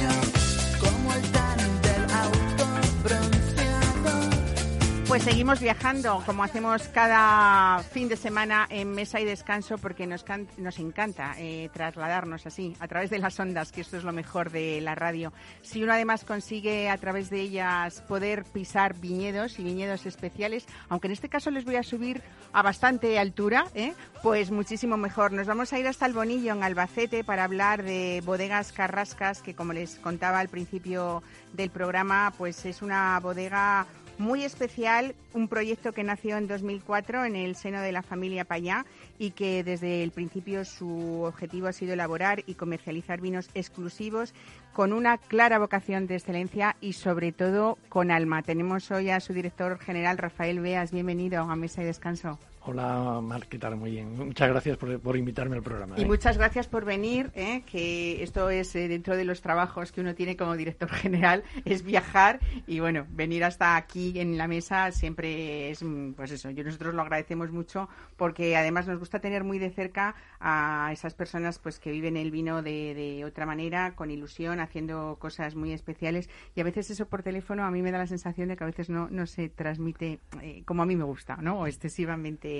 [5.21, 10.25] seguimos viajando como hacemos cada fin de semana en mesa y descanso porque nos,
[10.57, 14.51] nos encanta eh, trasladarnos así a través de las ondas, que esto es lo mejor
[14.51, 15.33] de la radio.
[15.61, 21.09] Si uno además consigue a través de ellas poder pisar viñedos y viñedos especiales, aunque
[21.09, 22.23] en este caso les voy a subir
[22.53, 23.93] a bastante altura, ¿eh?
[24.23, 25.33] pues muchísimo mejor.
[25.33, 29.55] Nos vamos a ir hasta el Bonillo en Albacete para hablar de bodegas carrascas, que
[29.55, 33.87] como les contaba al principio del programa, pues es una bodega
[34.23, 38.87] muy especial, un proyecto que nació en 2004 en el seno de la familia Payá
[39.19, 44.33] y que desde el principio su objetivo ha sido elaborar y comercializar vinos exclusivos
[44.73, 48.43] con una clara vocación de excelencia y sobre todo con alma.
[48.43, 50.93] Tenemos hoy a su director general Rafael Beas.
[50.93, 52.39] Bienvenido a Mesa y Descanso.
[52.65, 53.75] Hola, Mar, ¿qué tal?
[53.75, 54.17] Muy bien.
[54.17, 55.99] Muchas gracias por, invitarme al programa.
[55.99, 56.07] Y ¿eh?
[56.07, 57.65] muchas gracias por venir, ¿eh?
[57.67, 61.83] que esto es eh, dentro de los trabajos que uno tiene como director general, es
[61.83, 62.39] viajar
[62.69, 66.95] y bueno, venir hasta aquí en la mesa siempre es, mm, pues eso, yo nosotros
[66.95, 71.81] lo agradecemos mucho porque además nos gusta tener muy de cerca a esas personas pues
[71.81, 76.61] que viven el vino de, de otra manera, con ilusión, haciendo cosas muy especiales y
[76.61, 78.89] a veces eso por teléfono a mí me da la sensación de que a veces
[78.89, 80.21] no, no se transmite
[80.65, 81.61] como a mí me gusta, ¿no?
[81.61, 82.52] O excesivamente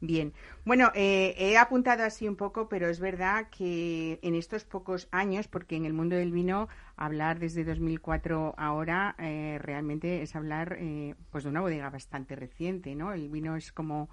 [0.00, 0.32] bien.
[0.64, 5.48] Bueno, eh, he apuntado así un poco, pero es verdad que en estos pocos años,
[5.48, 11.14] porque en el mundo del vino hablar desde 2004 ahora eh, realmente es hablar eh,
[11.30, 13.12] pues de una bodega bastante reciente, ¿no?
[13.12, 14.08] El vino es como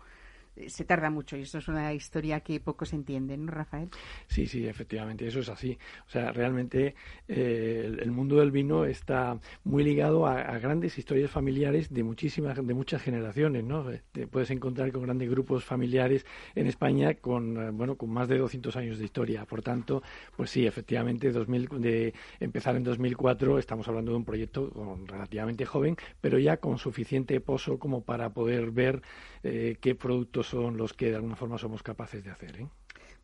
[0.68, 3.90] se tarda mucho y eso es una historia que pocos entienden, ¿no, Rafael?
[4.28, 5.78] Sí, sí, efectivamente, eso es así.
[6.08, 6.96] O sea, realmente
[7.28, 12.74] eh, el, mundo del vino está muy ligado a, grandes historias familiares de muchísimas, de
[12.74, 13.86] muchas generaciones, ¿no?
[14.12, 18.38] Te puedes encontrar con grandes grupos familiares en España con, eh, bueno, con más de
[18.38, 19.46] 200 años de historia.
[19.46, 20.04] Por tanto,
[20.36, 25.96] pues sí, efectivamente, 2000, de empezar en 2004 estamos hablando de un proyecto relativamente joven,
[26.22, 29.02] pero ya con suficiente pozo como para poder ver
[29.42, 32.60] qué productos son los que de alguna forma somos capaces de hacer.
[32.62, 32.68] ¿eh?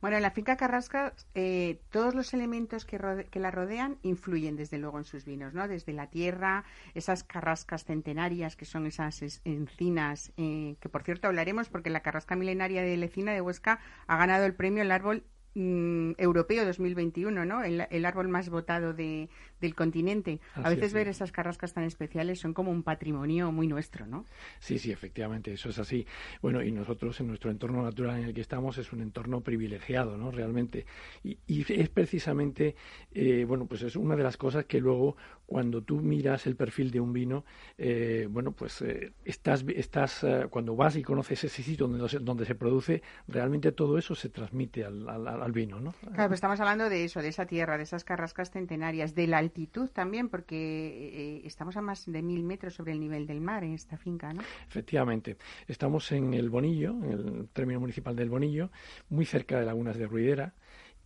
[0.01, 2.99] Bueno, en la finca Carrasca eh, todos los elementos que,
[3.32, 5.68] que, la rodean influyen desde luego en sus vinos, ¿no?
[5.68, 6.63] Desde la tierra,
[6.93, 12.36] esas carrascas centenarias que son esas encinas, eh, que por cierto hablaremos porque la carrasca
[12.36, 15.24] milenaria de Lecina de Huesca ha ganado el premio el árbol
[15.55, 17.63] mm, europeo 2021, ¿no?
[17.63, 19.30] El, árbol más votado de,
[19.66, 20.39] del continente.
[20.53, 24.26] a veces ver esas carrascas tan especiales son como un patrimonio muy nuestro, ¿no?
[24.59, 26.05] Sí, sí, efectivamente, eso es así.
[26.41, 30.18] Bueno, y nosotros en nuestro entorno natural en el que estamos es un entorno privilegiado,
[30.18, 30.32] ¿no?
[30.32, 30.86] Realmente.
[31.24, 32.76] Y, es precisamente,
[33.13, 36.91] eh, bueno, pues es una de las cosas que luego cuando tú miras el perfil
[36.91, 37.45] de un vino,
[37.78, 42.55] eh, bueno, pues eh, estás, estás cuando vas y conoces ese sitio donde, donde se
[42.55, 45.93] produce, realmente todo eso se transmite al, al, vino, ¿no?
[46.13, 49.38] Claro, pues estamos hablando de eso, de esa tierra, de esas carrascas centenarias, de la
[49.56, 53.64] altitud también, porque eh, estamos a más de mil metros sobre el nivel del mar
[53.64, 54.41] en esta finca, ¿no?
[54.68, 55.38] Efectivamente.
[55.68, 58.70] Estamos en el Bonillo, en el término municipal del Bonillo,
[59.10, 60.53] muy cerca de Lagunas de Ruidera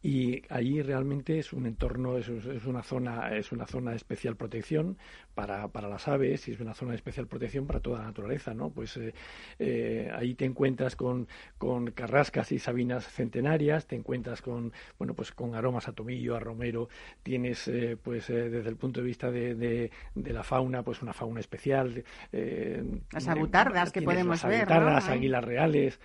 [0.01, 4.97] y allí realmente es un entorno, es, una zona, es una zona de especial protección
[5.35, 8.53] para, para, las aves y es una zona de especial protección para toda la naturaleza,
[8.53, 8.69] ¿no?
[8.69, 9.13] Pues eh,
[9.59, 11.27] eh, ahí te encuentras con,
[11.57, 16.39] con carrascas y sabinas centenarias, te encuentras con, bueno, pues con aromas a tomillo, a
[16.39, 16.87] romero,
[17.21, 21.41] tienes, eh, pues desde el punto de vista de, de, la fauna, pues una fauna
[21.41, 22.05] especial.
[22.31, 25.99] las abutardas que podemos las ver, Las águilas reales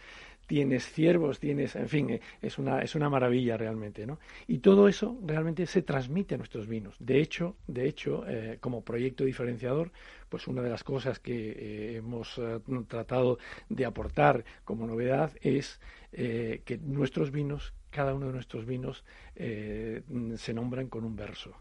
[0.47, 4.19] tienes ciervos, tienes, en fin, eh, es una, es una maravilla realmente, ¿no?
[4.47, 6.97] Y todo eso realmente se transmite a nuestros vinos.
[6.99, 9.93] De hecho, de hecho, eh, como proyecto diferenciador,
[10.29, 12.41] pues una de las cosas que eh, hemos
[12.89, 13.39] tratado
[13.69, 15.81] de aportar como novedad es
[16.13, 21.57] que nuestros vinos, cada uno de nuestros vinos, se nombran con un verso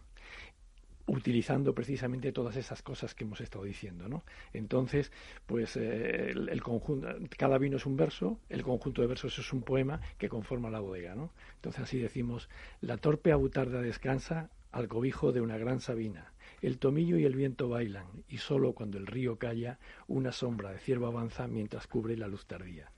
[1.06, 4.24] utilizando precisamente todas esas cosas que hemos estado diciendo, ¿no?
[4.54, 5.12] Entonces,
[5.46, 9.64] pues eh, el, conjunto, cada vino es un verso, el conjunto de versos es un
[9.64, 11.32] poema que conforma la bodega, ¿no?
[11.56, 12.50] Entonces así decimos,
[12.82, 16.32] la torpe abutarda descansa al cobijo de una gran sabina,
[16.62, 20.80] el tomillo y el viento bailan, y solo cuando el río calla, una sombra de
[20.80, 22.93] ciervo avanza mientras cubre la luz tardía.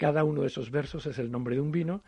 [0.00, 2.02] Cada uno de esos versos es el nombre de un vino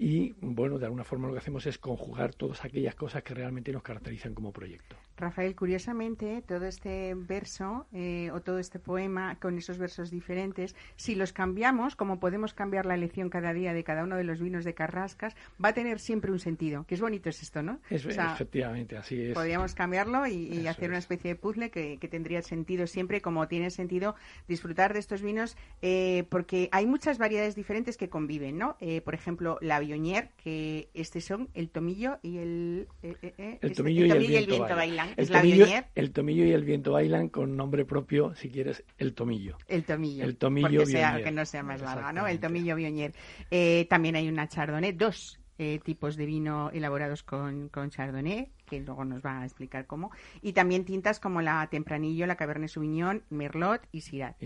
[0.00, 3.70] y, bueno, de alguna forma lo que hacemos es conjugar todas aquellas cosas que realmente
[3.70, 4.96] nos caracterizan como proyecto.
[5.16, 11.14] Rafael, curiosamente, todo este verso eh, o todo este poema con esos versos diferentes, si
[11.14, 14.64] los cambiamos, como podemos cambiar la elección cada día de cada uno de los vinos
[14.64, 16.84] de Carrascas, va a tener siempre un sentido.
[16.86, 17.80] Que es bonito es esto, ¿no?
[17.90, 19.34] efectivamente, así es.
[19.34, 24.14] Podríamos cambiarlo y, hacer una especie de puzzle que, tendría sentido siempre, como tiene sentido
[24.48, 28.76] disfrutar de estos vinos, eh, porque hay muchas variedades diferentes que conviven, ¿no?
[28.80, 34.10] Eh, por ejemplo, la Bionier, que este son el tomillo y el, el, tomillo, y,
[34.10, 35.05] el, viento, bailan.
[35.05, 39.56] El, tomillo, el tomillo y el viento bailan con nombre propio, si quieres, el tomillo.
[39.68, 40.24] El tomillo.
[40.24, 42.26] El tomillo que no sea más larga, ¿no?
[42.26, 43.12] El tomillo Bionier.
[43.50, 48.80] Eh, también hay una Chardonnay, dos eh, tipos de vino elaborados con, con, Chardonnay, que
[48.80, 50.10] luego nos va a explicar cómo,
[50.42, 54.36] y también tintas como la Tempranillo, la Cabernet Sauvignon, Merlot y Syrah,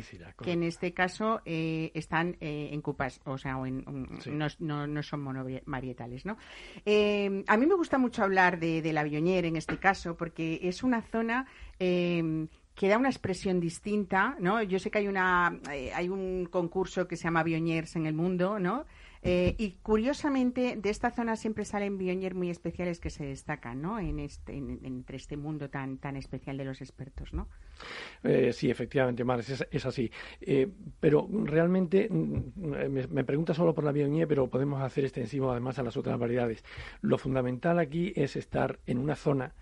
[0.42, 3.84] que en este caso eh, están eh, en cupas, o sea, en,
[4.26, 6.36] no, no, no, son monovarietales, ¿no?
[7.46, 10.82] a mí me gusta mucho hablar de, de la Viognier en este caso, porque es
[10.82, 11.46] una zona
[11.78, 14.62] que da una expresión distinta, ¿no?
[14.62, 15.58] Yo sé que hay una
[15.94, 18.86] hay un concurso que se llama Viogniers en el mundo, ¿no?
[19.22, 23.98] Eh, y curiosamente, de esta zona siempre salen Bionier muy especiales que se destacan, ¿no?
[23.98, 27.48] En este, entre este mundo tan, tan especial de los expertos, ¿no?
[28.24, 30.10] Eh, sí, efectivamente, Mar, es, así.
[30.40, 30.68] Eh,
[31.00, 35.78] pero realmente mm, me, me, pregunta solo por la Bionier, pero podemos hacer extensivo además
[35.78, 36.64] a las otras variedades.
[37.02, 39.54] Lo fundamental aquí es estar en una zona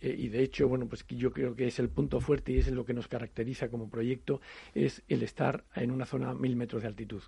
[0.00, 2.70] eh, y de hecho, bueno, pues yo creo que es el punto fuerte y es
[2.70, 4.40] lo que nos caracteriza como proyecto,
[4.74, 7.22] es el estar en una zona a mil metros de altitud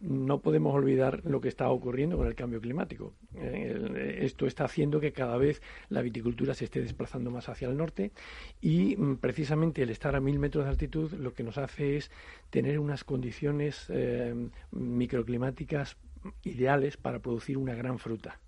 [0.00, 3.14] no podemos olvidar lo que está ocurriendo con el cambio climático.
[3.34, 7.76] Eh, esto está haciendo que cada vez la viticultura se esté desplazando más hacia el
[7.76, 8.12] norte
[8.60, 12.10] y mm, precisamente el estar a mil metros de altitud lo que nos hace es
[12.50, 14.34] tener unas condiciones eh,
[14.70, 15.96] microclimáticas
[16.42, 18.40] ideales para producir una gran fruta.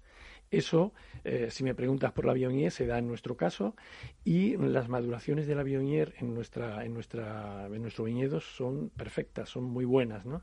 [0.51, 0.93] Eso,
[1.23, 3.77] eh, si me preguntas por la Bionier, se da en nuestro caso
[4.25, 9.49] y las maduraciones de la Bionier en, nuestra, en, nuestra, en nuestro viñedo son perfectas,
[9.49, 10.43] son muy buenas, ¿no?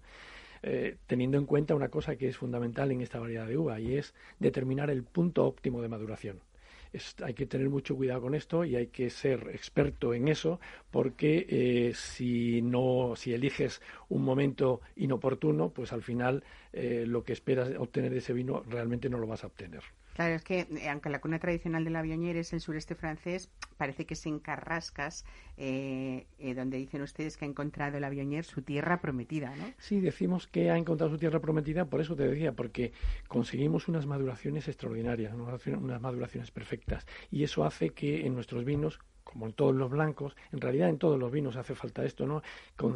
[0.63, 3.95] Eh, teniendo en cuenta una cosa que es fundamental en esta variedad de uva y
[3.95, 6.39] es determinar el punto óptimo de maduración.
[7.23, 11.45] hay que tener mucho cuidado con esto y hay que ser experto en eso porque
[11.49, 16.43] eh, si no si eliges un momento inoportuno pues al final
[16.73, 19.83] lo que esperas obtener de ese vino realmente no lo vas a obtener.
[20.17, 23.51] Claro, es que eh, aunque la cuna tradicional de la Viognier es el sureste francés,
[23.77, 25.25] parece que es en Carrascas,
[25.57, 29.71] eh, eh, donde dicen ustedes que ha encontrado la Viognier su tierra prometida, ¿no?
[29.77, 32.93] Sí, decimos que ha encontrado su tierra prometida, por eso te decía, porque
[33.27, 38.99] conseguimos unas maduraciones extraordinarias, unas maduraciones perfectas, y eso hace que en nuestros vinos
[39.31, 42.41] como en todos los blancos, en realidad en todos los vinos hace falta esto, ¿no?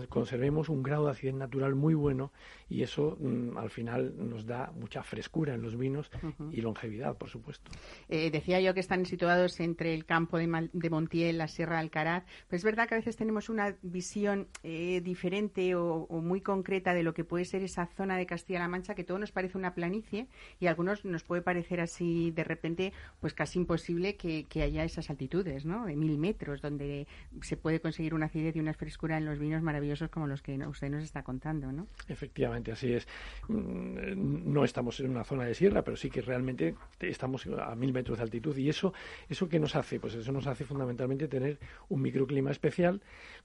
[0.10, 2.32] conservemos un grado de acidez natural muy bueno
[2.70, 6.10] y eso mm, al final nos da mucha frescura en los vinos
[6.52, 7.70] y longevidad, por supuesto.
[8.08, 11.82] Eh, decía yo que están situados entre el campo de, de, Montiel, la Sierra de
[11.82, 16.94] Alcaraz, pero es verdad que a veces tenemos una visión eh, diferente o, muy concreta
[16.94, 19.74] de lo que puede ser esa zona de Castilla-La Mancha, que todo nos parece una
[19.74, 20.28] planicie
[20.60, 25.10] y a algunos nos puede parecer así de repente, pues casi imposible que, haya esas
[25.10, 25.86] altitudes, ¿no?
[25.86, 27.08] De mil metros, donde
[27.42, 30.58] se puede conseguir una acidez y una frescura en los vinos maravillosos como los que
[30.68, 31.88] usted nos está contando, ¿no?
[32.08, 33.08] Efectivamente, así es.
[33.50, 37.92] Mm, no estamos en una zona de sierra, pero sí que realmente estamos a mil
[37.92, 38.94] metros de altitud y eso,
[39.28, 41.60] eso que nos hace, pues eso nos hace fundamentalmente tener
[41.90, 43.02] un microclima especial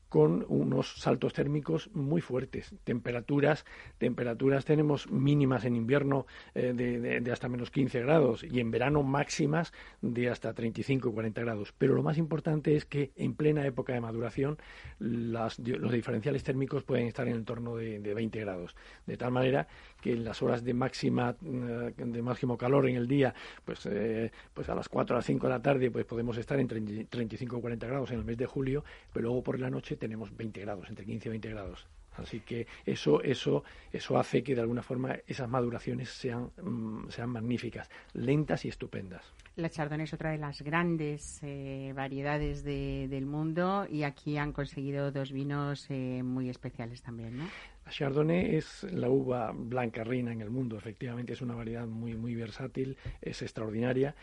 [0.08, 3.64] con unos saltos térmicos muy fuertes, temperaturas,
[3.98, 9.02] temperaturas tenemos mínimas en invierno eh, de, de, hasta menos 15 grados y en verano
[9.02, 9.72] máximas
[10.02, 11.74] de hasta 35 o 40 grados.
[11.76, 14.58] Pero lo más importante es que en plena época de maduración
[14.98, 18.74] las, los diferenciales térmicos pueden estar en el torno de, de 20 grados,
[19.06, 19.68] de tal manera
[20.00, 24.32] que en las horas de máxima eh, de máximo calor en el día, pues eh,
[24.54, 27.56] pues a las 4 a las 5 de la tarde pues podemos estar en 35
[27.56, 30.60] o 40 grados en el mes de julio, pero luego por la noche tenemos 20
[30.60, 31.86] grados, entre 15 y 20 grados.
[32.18, 37.30] Así que eso, eso, eso hace que de alguna forma esas maduraciones sean, mm, sean
[37.30, 39.32] magníficas, lentas y estupendas.
[39.56, 45.10] La Chardonnay es otra de las grandes eh, variedades del mundo y aquí han conseguido
[45.12, 47.44] dos vinos eh, muy especiales también, ¿no?
[47.86, 52.14] La Chardonnay es la uva blanca reina en el mundo, efectivamente es una variedad muy
[52.14, 54.14] muy versátil, es extraordinaria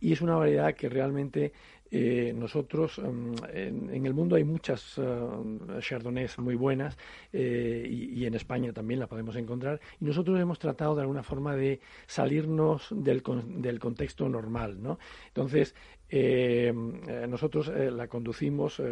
[0.00, 1.52] y es una variedad que realmente
[1.92, 6.96] eh, nosotros, em, en, el mundo hay muchas uh, chardonnays muy buenas
[7.32, 9.80] eh, y, en España también la podemos encontrar.
[10.00, 13.22] Y nosotros hemos tratado de alguna forma de salirnos del,
[13.60, 14.80] del contexto normal.
[14.80, 14.98] ¿no?
[15.28, 15.74] Entonces,
[16.08, 16.72] eh,
[17.28, 18.82] nosotros la conducimos,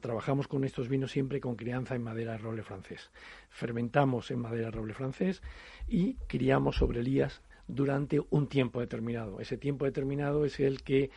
[0.00, 3.10] trabajamos con estos vinos siempre con crianza en madera de roble francés.
[3.50, 5.42] Fermentamos en madera de roble francés
[5.88, 9.40] y criamos sobre lías durante un tiempo determinado.
[9.40, 11.10] Ese tiempo determinado es el que,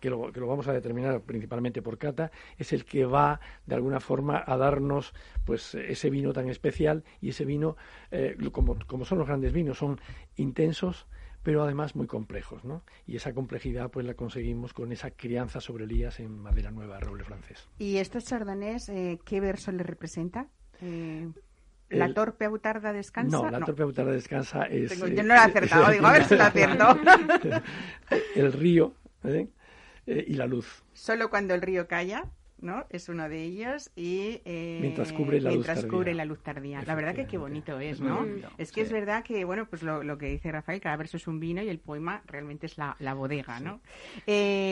[0.00, 3.74] que, lo, que, lo, vamos a determinar principalmente por cata, es el que va de
[3.74, 7.76] alguna forma a darnos pues ese vino tan especial y ese vino,
[8.10, 10.00] eh, como, como son los grandes vinos, son
[10.36, 11.06] intensos,
[11.42, 12.82] pero además muy complejos, ¿no?
[13.06, 17.00] Y esa complejidad pues la conseguimos con esa crianza sobre lías en madera nueva de
[17.00, 17.68] roble francés.
[17.78, 20.48] ¿Y estos chardonnays eh, qué verso le representa?
[20.80, 21.28] Eh...
[21.90, 23.36] ¿La torpe autarda descansa?
[23.36, 24.98] No, la torpe autarda descansa es...
[24.98, 26.98] yo no lo he acertado, digo, a ver si lo acierto.
[28.36, 29.48] el río ¿eh?
[30.06, 30.82] Eh, y la luz.
[30.92, 32.24] Solo cuando el río calla,
[32.60, 32.86] ¿no?
[32.90, 34.40] Es uno de ellos y...
[34.44, 35.88] Eh, mientras cubre la luz tardía.
[35.88, 36.82] cubre la luz tardía.
[36.82, 38.24] La verdad que qué bonito es, ¿no?
[38.56, 41.40] es que es verdad que, bueno, pues lo, que dice Rafael, cada verso es un
[41.40, 43.80] vino y el poema realmente es la, bodega, ¿no?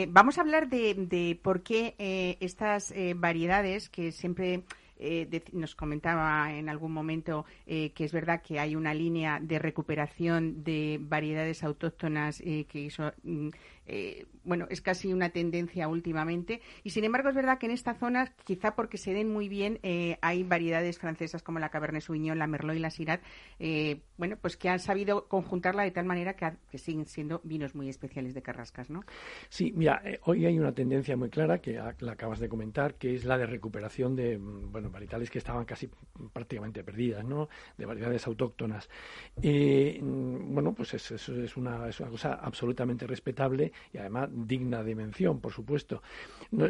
[0.09, 4.63] vamos a hablar de, de por qué estas variedades que siempre
[4.99, 9.57] eh, nos comentaba en algún momento eh, que es verdad que hay una línea de
[9.57, 13.49] recuperación de variedades autóctonas eh, que eso mm,
[13.89, 16.61] eh, bueno, es casi una tendencia últimamente.
[16.83, 19.79] Y sin embargo, es verdad que en esta zona, quizá porque se den muy bien,
[19.83, 23.19] eh, hay variedades francesas como la Cabernet Sauvignon, la Merlot y la Syrah,
[23.59, 27.89] eh, bueno, pues que han sabido conjuntarla de tal manera que, siguen siendo vinos muy
[27.89, 29.03] especiales de Carrascas, ¿no?
[29.49, 33.25] Sí, mira, hoy hay una tendencia muy clara que la acabas de comentar, que es
[33.25, 35.89] la de recuperación de, mm, bueno, varietales que estaban casi
[36.31, 37.49] prácticamente perdidas, ¿no?
[37.77, 38.89] De variedades autóctonas.
[39.37, 44.95] Mm, bueno, pues eso es, una, es una cosa absolutamente respetable y además digna de
[44.95, 46.01] mención, por supuesto.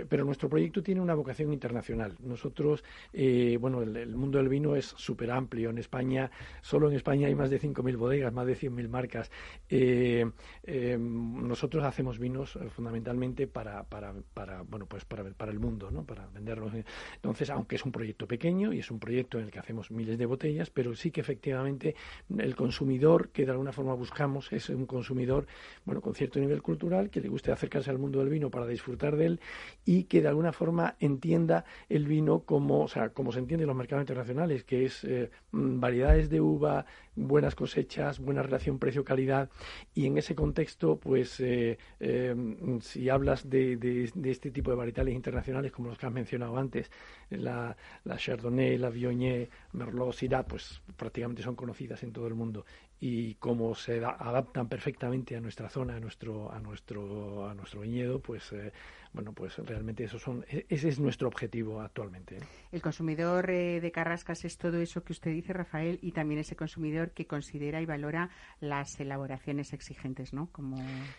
[0.10, 2.16] pero nuestro proyecto tiene una vocación internacional.
[2.20, 2.84] Nosotros,
[3.14, 5.70] eh, bueno, el, mundo del vino es súper amplio.
[5.70, 6.30] En España,
[6.62, 9.32] solo en España hay más de 5.000 bodegas, más de 100.000 marcas.
[9.70, 10.30] Eh,
[10.64, 16.04] eh, nosotros hacemos vinos fundamentalmente para, para, para, bueno, pues para, para el mundo, ¿no?
[16.04, 16.74] Para venderlos.
[17.16, 20.18] Entonces, aunque es un proyecto pequeño y es un proyecto en el que hacemos miles
[20.18, 21.96] de botellas, pero sí que efectivamente
[22.38, 25.48] el consumidor que de alguna forma buscamos es un consumidor,
[25.86, 29.16] bueno, con cierto nivel cultural que le guste acercarse al mundo del vino para disfrutar
[29.16, 29.40] de él
[29.86, 33.70] y que de alguna forma entienda el vino como, o sea, como se entiende en
[33.70, 36.86] los mercados internacionales, que es eh, mm, variedades de uva,
[37.16, 39.50] buenas cosechas, buena relación precio-calidad.
[39.94, 42.36] Y en ese contexto, pues eh, eh,
[42.82, 46.92] si hablas de, de, este tipo de varietales internacionales como los que has mencionado antes,
[47.30, 52.66] la, la Chardonnay, la Viognier, Merlot, Syrah, pues prácticamente son conocidas en todo el mundo
[53.02, 58.20] y como se adaptan perfectamente a nuestra zona, a nuestro, a nuestro, a nuestro viñedo,
[58.20, 58.74] pues eh,
[59.14, 62.38] bueno, pues realmente eso son, e, ese es nuestro objetivo actualmente.
[62.38, 62.42] ¿eh?
[62.72, 66.56] El consumidor eh, de Carrascas es todo eso que usted dice, Rafael, y también ese
[66.56, 68.30] consumidor que considera y valora
[68.60, 70.50] las elaboraciones exigentes, ¿no?
[70.52, 70.78] Como...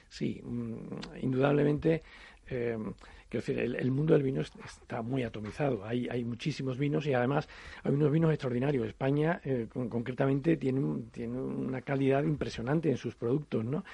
[0.09, 0.77] Sí, mm,
[1.23, 2.03] indudablemente.
[2.51, 2.77] Eh,
[3.31, 5.85] Quiero decir, el, mundo del vino está muy atomizado.
[5.85, 7.49] Hay, hay muchísimos vinos y además
[7.85, 8.89] hay unos vinos extraordinarios.
[8.89, 13.85] España, eh, concretamente, tiene, tiene una calidad impresionante en sus productos, ¿no?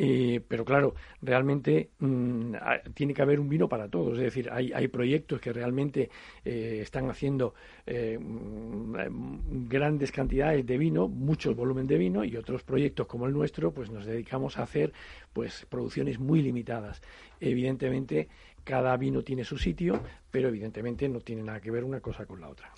[0.00, 2.54] Eh, pero claro, realmente mm,
[2.94, 4.16] tiene que haber un vino para todos.
[4.18, 6.08] Es decir, hay, hay proyectos que realmente
[6.44, 7.54] eh, están haciendo
[7.86, 13.72] mm, grandes cantidades de vino, mucho volumen de vino, y otros proyectos como el nuestro,
[13.72, 14.92] pues nos dedicamos a hacer
[15.32, 17.02] pues producciones muy limitadas.
[17.40, 18.28] Evidentemente,
[18.68, 22.40] cada vino tiene su sitio, pero evidentemente no tiene nada que ver una cosa con
[22.40, 22.70] la otra.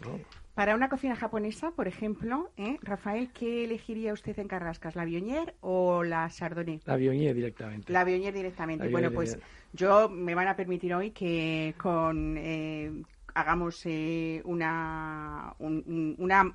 [0.61, 2.77] Para una cocina japonesa, por ejemplo, ¿eh?
[2.83, 4.95] Rafael, ¿qué elegiría usted en Carrascas?
[4.95, 6.83] ¿La Viognier o la Chardonnay?
[6.85, 7.91] La Viognier directamente.
[7.91, 8.87] La Viognier directamente.
[8.89, 9.39] bueno, pues
[9.73, 12.93] yo me van a permitir hoy que con eh,
[13.33, 16.55] hagamos eh, una, una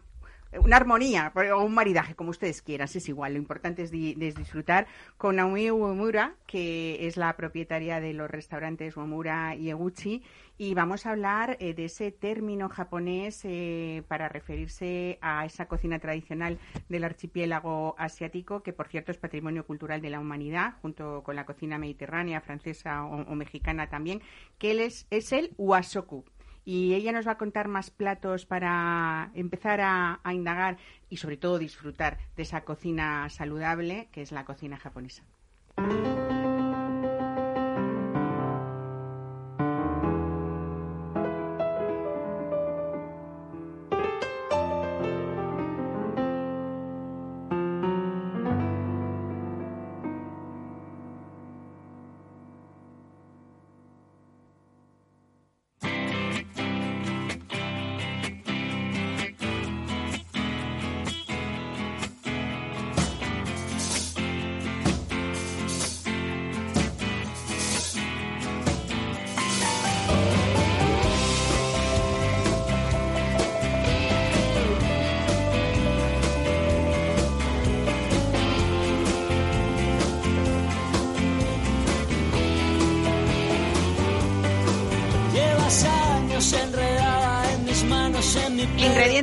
[0.60, 3.34] una armonía o un maridaje, como ustedes quieran, es igual.
[3.34, 4.88] Lo importante es, disfrutar
[5.18, 10.24] con Naomi Uemura, que es la propietaria de los restaurantes Uemura y Eguchi,
[10.58, 16.00] y vamos a hablar eh, de ese término japonés eh, para referirse a esa cocina
[16.00, 21.36] tradicional del archipiélago asiático, que por cierto es patrimonio cultural de la humanidad, junto con
[21.36, 24.22] la cocina mediterránea, francesa o, mexicana también,
[24.58, 26.24] que es, es el wasoku
[26.66, 30.78] y ella nos va a contar más platos para empezar a, indagar
[31.10, 35.24] y sobre todo disfrutar de esa cocina saludable que es la cocina japonesa.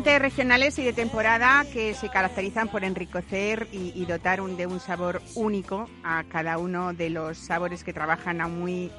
[0.05, 5.88] Regionales y de temporada que se caracterizan por enriquecer y, dotar de un sabor único
[6.03, 8.90] a cada uno de los sabores que trabajan a muy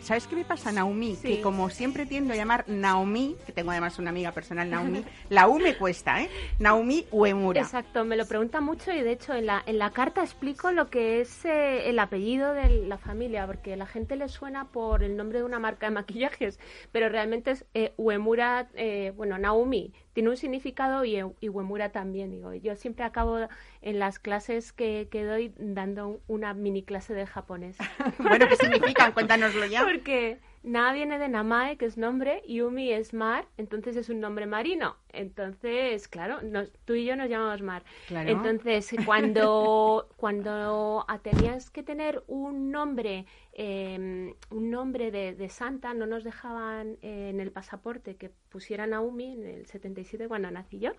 [0.00, 1.16] ¿Sabes qué me pasa, Naomi?
[1.22, 5.46] Que como siempre tiendo a llamar Naomi, que tengo además una amiga personal, Naomi, la
[5.46, 6.28] U me cuesta, ¿eh?
[6.58, 7.60] Naomi Uemura.
[7.60, 10.90] Exacto, me lo pregunta mucho y de hecho en la, en la carta explico lo
[10.90, 15.16] que es eh, el apellido de la familia, porque la gente le suena por el
[15.16, 16.58] nombre de una marca de maquillajes,
[16.90, 22.30] pero realmente es eh, Uemura, eh, bueno, Naomi tiene un significado y, y Uemura también.
[22.30, 23.38] Digo, yo siempre acabo
[23.80, 27.76] en las clases que, que doy dando una mini clase de japonés.
[28.18, 29.12] bueno, ¿qué significan?
[29.12, 29.84] Cuéntanoslo ya.
[29.84, 34.20] Porque Na viene de Namae, que es nombre, y Umi es mar, entonces es un
[34.20, 34.96] nombre marino.
[35.08, 36.38] Entonces, claro,
[36.84, 37.82] tú y yo nos llamamos mar.
[38.08, 46.22] Entonces, cuando, cuando tenías que tener un nombre, em, un nombre de, santa, no nos
[46.22, 50.92] dejaban en el pasaporte que pusieran Naumi en el 77 cuando nací yo.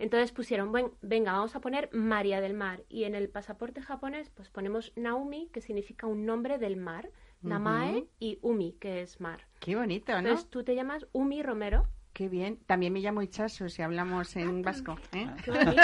[0.00, 2.82] Entonces pusieron, venga, vamos a poner María del Mar.
[2.88, 7.10] Y en el pasaporte japonés, pues ponemos Naumi, que significa un nombre del mar.
[7.44, 9.46] Namae y Umi, que es mar.
[9.60, 10.18] Qué bonito, ¿no?
[10.18, 11.86] Entonces tú te llamas Umi Romero.
[12.12, 12.58] Qué bien.
[12.66, 14.96] También me llamo Ichazo, si hablamos en vasco.
[15.12, 15.28] ¿eh?
[15.44, 15.82] Qué bonito,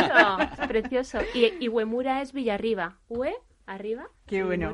[0.69, 1.19] precioso.
[1.35, 2.99] Y, y Huemura es Villarriba.
[3.09, 3.35] Hue,
[3.71, 4.09] arriba.
[4.27, 4.73] Qué bueno.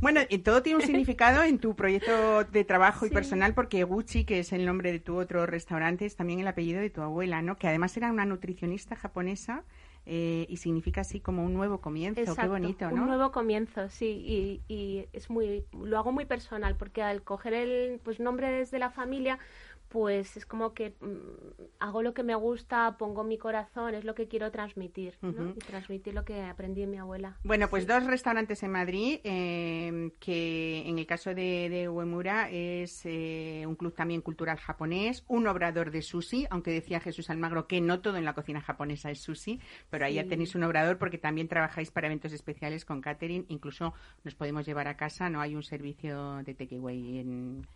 [0.00, 4.24] Bueno, y todo tiene un significado en tu proyecto de trabajo y personal, porque Gucci,
[4.24, 7.42] que es el nombre de tu otro restaurante, es también el apellido de tu abuela,
[7.42, 7.56] ¿no?
[7.56, 9.64] Que además era una nutricionista japonesa
[10.08, 12.36] eh, y significa así como un nuevo comienzo.
[12.36, 13.02] Qué bonito, ¿no?
[13.02, 14.62] Un nuevo comienzo, sí.
[14.68, 18.78] Y, y, es muy, lo hago muy personal porque al coger el pues, nombre desde
[18.78, 19.40] la familia,
[19.88, 24.14] pues es como que mm, hago lo que me gusta, pongo mi corazón, es lo
[24.14, 25.50] que quiero transmitir, ¿no?
[25.50, 27.38] y transmitir lo que aprendí en mi abuela.
[27.44, 33.02] Bueno, pues dos restaurantes en Madrid, eh, que en el caso de, de Uemura es
[33.04, 37.80] eh, un club también cultural japonés, un obrador de sushi, aunque decía Jesús Almagro que
[37.80, 39.60] no todo en la cocina japonesa es sushi,
[39.90, 43.94] pero ahí ya tenéis un obrador porque también trabajáis para eventos especiales con catering, incluso
[44.24, 47.66] nos podemos llevar a casa, no hay un servicio de takeaway en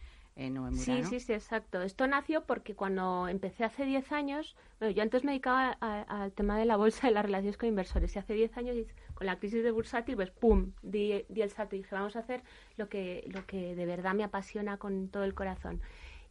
[0.77, 1.83] sí, sí, sí, exacto.
[1.83, 6.59] Esto nació porque cuando empecé hace 10 años, bueno, yo antes me dedicaba al tema
[6.59, 8.15] de la bolsa y las relaciones con inversores.
[8.17, 8.77] Y hace 10 años,
[9.15, 12.43] con la crisis de bursátil, pues pum, di, el salto y dije, vamos a hacer
[12.77, 15.81] lo que, lo que de verdad me apasiona con todo el corazón.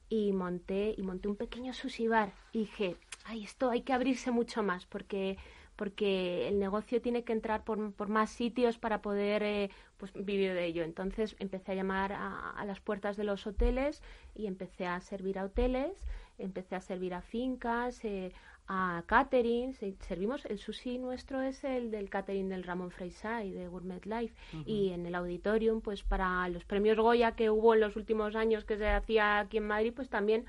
[0.10, 2.34] Y monté, y monté un pequeño sushi bar.
[2.52, 2.96] Y dije,
[3.26, 5.38] ay, esto hay que abrirse mucho más porque
[5.80, 10.54] porque el negocio tiene que entrar por, por más sitios para poder eh, pues, vivir
[10.54, 10.84] de ello.
[10.84, 14.04] Entonces empecé a llamar a, las puertas de los hoteles
[14.36, 16.06] y empecé a servir a hoteles,
[16.38, 18.34] empecé a servir a fincas, eh,
[18.72, 24.06] a catering, servimos, el sushi nuestro es el del catering del Ramón Freisay de Gourmet
[24.06, 28.36] Life y en el auditorium pues para los premios Goya que hubo en los últimos
[28.36, 30.46] años que se hacía aquí en Madrid pues también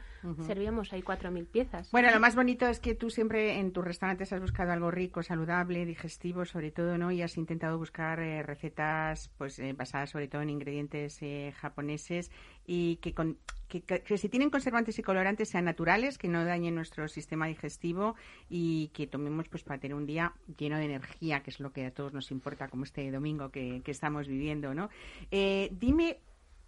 [0.47, 1.91] servíamos ahí 4.000 piezas.
[1.93, 5.23] Bueno, lo más bonito es que tú siempre en tus restaurantes has buscado algo rico,
[5.23, 7.11] saludable, digestivo sobre todo, ¿no?
[7.11, 12.31] Y has intentado buscar eh, recetas pues eh, basadas sobre todo en ingredientes eh, japoneses
[12.67, 13.39] y que, con,
[13.69, 18.17] que, que, si tienen conservantes y colorantes sean naturales, que no dañen nuestro sistema digestivo
[18.49, 21.87] y que tomemos pues para tener un día lleno de energía, que es lo que
[21.87, 24.91] a todos nos importa, como este domingo que, que estamos viviendo, ¿no?
[25.31, 26.19] Eh, dime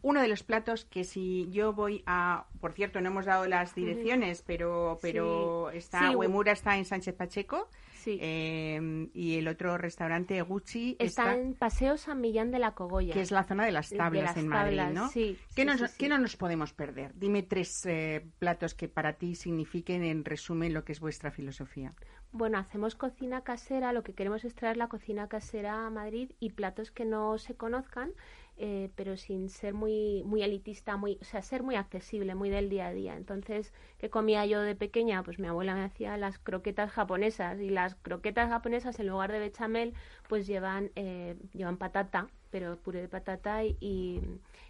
[0.02, 3.74] uno de los platos que si yo voy a, por cierto, no hemos dado las
[3.74, 7.68] direcciones, pero pero está Huemura está en Sánchez Pacheco.
[8.06, 13.12] Em, y el otro restaurante, Gucci, está, en Paseo San Millán de la Cogolla.
[13.12, 15.08] Que es la zona de las tablas en Madrid, ¿no?
[15.08, 17.12] Sí, ¿Qué, no nos podemos perder?
[17.14, 21.94] Dime tres eh, platos que para ti signifiquen, en resumen, lo que es vuestra filosofía.
[22.32, 26.50] Bueno, hacemos cocina casera, lo que queremos es traer la cocina casera a Madrid y
[26.50, 28.12] platos que no se conozcan
[28.56, 32.68] eh, pero sin ser muy, muy elitista, muy, o sea, ser muy accesible, muy del
[32.68, 33.16] día a día.
[33.16, 35.22] Entonces, ¿qué comía yo de pequeña?
[35.22, 39.38] Pues mi abuela me hacía las croquetas japonesas y las croquetas japonesas en lugar de
[39.40, 39.94] bechamel,
[40.28, 44.20] pues llevan, eh, llevan patata, pero puré de patata y,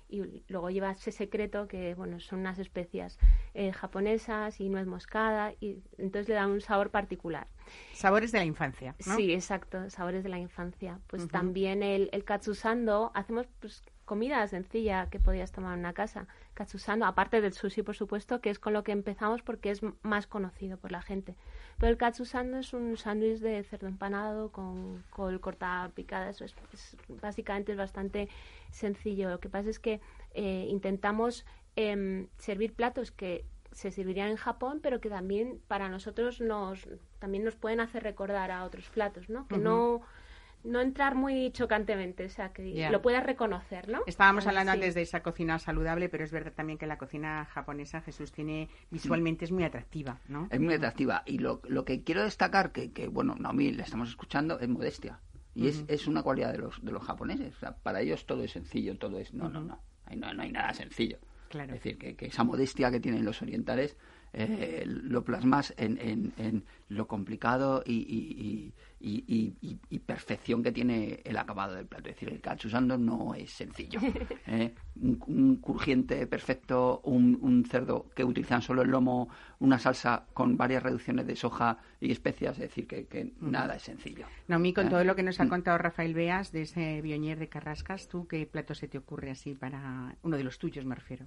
[0.09, 3.19] y luego lleva ese secreto que bueno son unas especias
[3.55, 7.49] eh, japonesas y nuez moscada y entonces le dan un sabor particular.
[7.93, 11.01] Sabores de la infancia sí exacto sabores de la infancia.
[11.07, 16.27] Pues también el, el katsusando hacemos pues comida sencilla que podías tomar en una casa.
[16.55, 20.27] Katsusando, aparte del sushi, por supuesto, que es con lo que empezamos porque es más
[20.27, 21.37] conocido por la gente.
[21.79, 26.31] Pero el katsusando es un sándwich de cerdo empanado con col cortada picada.
[26.31, 26.55] Eso es,
[27.09, 28.29] básicamente es bastante
[28.71, 29.31] sencillo.
[29.31, 30.01] Lo que pasa es que
[30.35, 31.47] eh, intentamos
[31.77, 36.87] em, servir platos que se servirían en Japón, pero que también para nosotros nos
[37.19, 39.49] también nos pueden hacer recordar a otros platos, ¿no?
[39.49, 40.03] Que no
[40.65, 44.03] no entrar muy chocantemente, o sea, que lo puedas reconocer, ¿no?
[44.07, 48.01] Estábamos hablando antes de esa cocina saludable, pero es verdad también que la cocina japonesa,
[48.01, 50.49] Jesús, tiene visualmente es muy atractiva, ¿no?
[50.51, 51.23] Es muy atractiva.
[51.27, 55.21] Y lo, lo que quiero destacar, que, que bueno, Naomi le estamos escuchando, es modestia.
[55.55, 57.55] Y es, es una cualidad de los, de los japoneses.
[57.57, 59.35] O sea, para ellos todo es sencillo, todo es...
[59.35, 59.79] No, no, no.
[60.17, 61.19] no, no hay nada sencillo.
[61.51, 61.75] Claro.
[61.75, 63.99] Es decir, que, que esa modestia que tienen los orientales
[64.35, 69.55] eh, lo plasmas en, en, en, lo complicado y, y,
[69.91, 72.09] y, perfección que tiene el acabado del plato.
[72.09, 74.01] Es decir, el cachusando no es sencillo.
[74.47, 74.75] ¿eh?
[75.01, 79.29] Un, crujiente perfecto, un, un, cerdo que utilizan solo el lomo,
[79.59, 84.27] una salsa con varias reducciones de soja y especias, es decir, que, nada es sencillo.
[84.49, 84.91] No, mí con ¿Eh?
[84.91, 85.49] todo lo que nos ha mm.
[85.49, 89.55] contado Rafael Beas de ese Bioñer de Carrascas, ¿tú qué plato se te ocurre así
[89.55, 91.27] para uno de los tuyos, me refiero?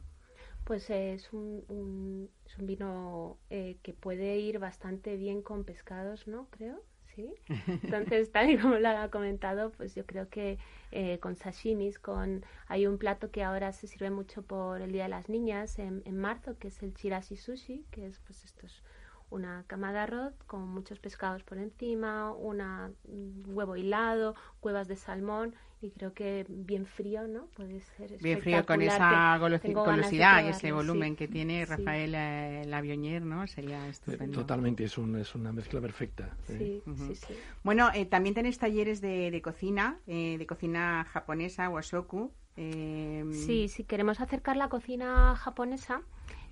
[0.65, 6.47] Pues es un, es un vino eh, que puede ir bastante bien con pescados, ¿no?
[6.49, 6.81] Creo.
[7.15, 7.33] ¿sí?
[7.83, 10.57] Entonces, tal y como lo ha comentado, pues yo creo que
[10.91, 15.03] eh, con sashimis, con hay un plato que ahora se sirve mucho por el Día
[15.03, 18.83] de las Niñas en, en marzo, que es el chirashi sushi, que es pues estos
[19.35, 24.95] una cama de arroz con muchos pescados por encima, una un huevo hilado, cuevas de
[24.95, 27.47] salmón y creo que bien frío, ¿no?
[27.47, 32.17] Puede ser Bien frío con esa golosidad y ese volumen que tiene Rafael sí.
[32.17, 33.45] eh, ¿no?
[33.45, 34.39] Sería estupendo.
[34.39, 36.35] Totalmente, es, un, es una mezcla perfecta.
[36.47, 37.33] Sí, sí, sí.
[37.63, 42.31] Bueno, eh, también tenéis talleres de, de cocina, eh, de cocina japonesa, wasoku.
[42.57, 43.25] Eh...
[43.31, 46.01] Sí, si queremos acercar la cocina japonesa,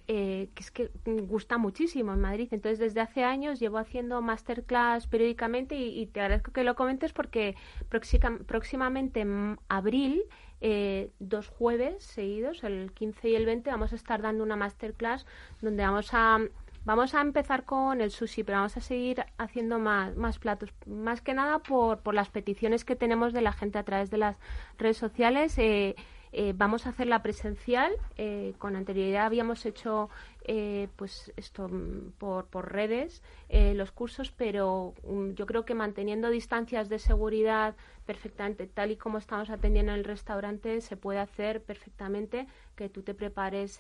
[0.08, 2.48] eh, que es que gusta muchísimo en Madrid.
[2.52, 7.56] Entonces, desde hace años llevo haciendo masterclass periódicamente y, te agradezco que lo comentes porque
[7.90, 10.24] próximamente en abril,
[10.62, 15.26] eh, dos jueves seguidos, el 15 y el 20, vamos a estar dando una masterclass
[15.62, 16.40] donde vamos a
[16.86, 20.74] Vamos a empezar con el sushi, pero vamos a seguir haciendo más, más platos.
[20.86, 24.18] Más que nada por, por las peticiones que tenemos de la gente a través de
[24.18, 24.36] las
[24.78, 25.58] redes sociales.
[25.58, 25.96] Eh,
[26.34, 27.94] eh, vamos a hacerla presencial.
[28.18, 30.10] Eh, con anterioridad habíamos hecho
[30.46, 35.76] eh, pues esto mm, por, por redes eh, los cursos, pero um, yo creo que
[35.76, 37.76] manteniendo distancias de seguridad
[38.06, 43.04] perfectamente, tal y como estamos atendiendo en el restaurante, se puede hacer perfectamente que tú
[43.04, 43.80] te prepares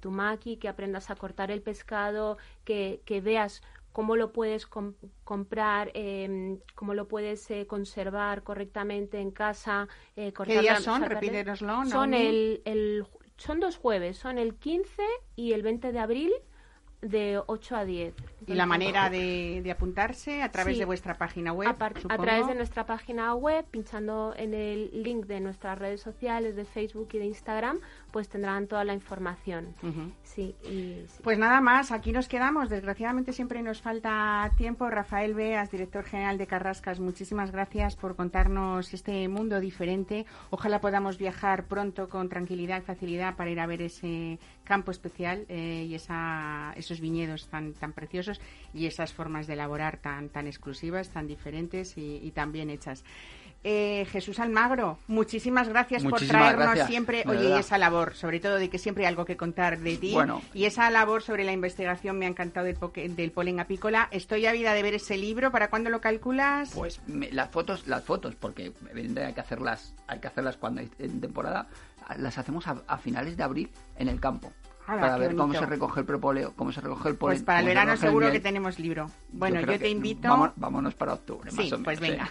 [0.00, 3.60] tu maqui, que aprendas a cortar el pescado, que, que veas
[3.94, 9.86] cómo lo puedes com comprar, eh, cómo lo puedes eh, conservar correctamente en casa.
[10.16, 11.02] Eh, ¿Qué días son?
[11.04, 11.84] Repítenoslo.
[11.86, 15.00] Son, el, el, son dos jueves, son el 15
[15.36, 16.32] y el 20 de abril
[17.02, 18.14] de 8 a 10.
[18.46, 20.42] ¿Y la manera de, de apuntarse?
[20.42, 20.80] ¿A través Sí.
[20.80, 21.68] de vuestra página web?
[21.68, 26.56] A, a través de nuestra página web, pinchando en el link de nuestras redes sociales,
[26.56, 27.78] de Facebook y de Instagram,
[28.14, 29.74] pues tendrán toda la información.
[29.82, 30.12] Ujú.
[30.22, 31.20] Sí, y sí.
[31.24, 32.70] Pues nada más, aquí nos quedamos.
[32.70, 34.88] Desgraciadamente siempre nos falta tiempo.
[34.88, 40.26] Rafael Beas, director general de Carrascas, muchísimas gracias por contarnos este mundo diferente.
[40.50, 45.44] Ojalá podamos viajar pronto con tranquilidad y facilidad para ir a ver ese campo especial
[45.48, 48.40] eh, y esa, esos viñedos tan, tan preciosos
[48.72, 53.02] y esas formas de elaborar tan, tan exclusivas, tan diferentes y, y tan bien hechas.
[53.66, 58.56] Eh, Jesús Almagro, muchísimas gracias por traernos gracias, siempre, oye, y esa labor, sobre todo
[58.56, 60.12] de que siempre hay algo que contar de ti.
[60.12, 60.42] Bueno.
[60.52, 64.08] Y esa labor sobre la investigación me ha encantado del, del polen apícola.
[64.10, 65.50] Estoy ávida de ver ese libro.
[65.50, 66.72] ¿Para cuándo lo calculas?
[66.74, 70.90] Pues me- las fotos, las fotos, porque hay que hacerlas, hay que hacerlas cuando hay
[70.98, 71.66] en temporada,
[72.18, 74.52] las hacemos a, a finales de abril en el campo.
[74.86, 77.36] Para ver cómo se recoge el propóleo, cómo se recoge el polen.
[77.38, 79.10] Pues para el se verano el seguro que tenemos libro.
[79.32, 80.28] Bueno, yo, te invito.
[80.28, 81.84] vamos- vámonos para octubre, más Sí, o menos.
[81.84, 82.30] pues venga.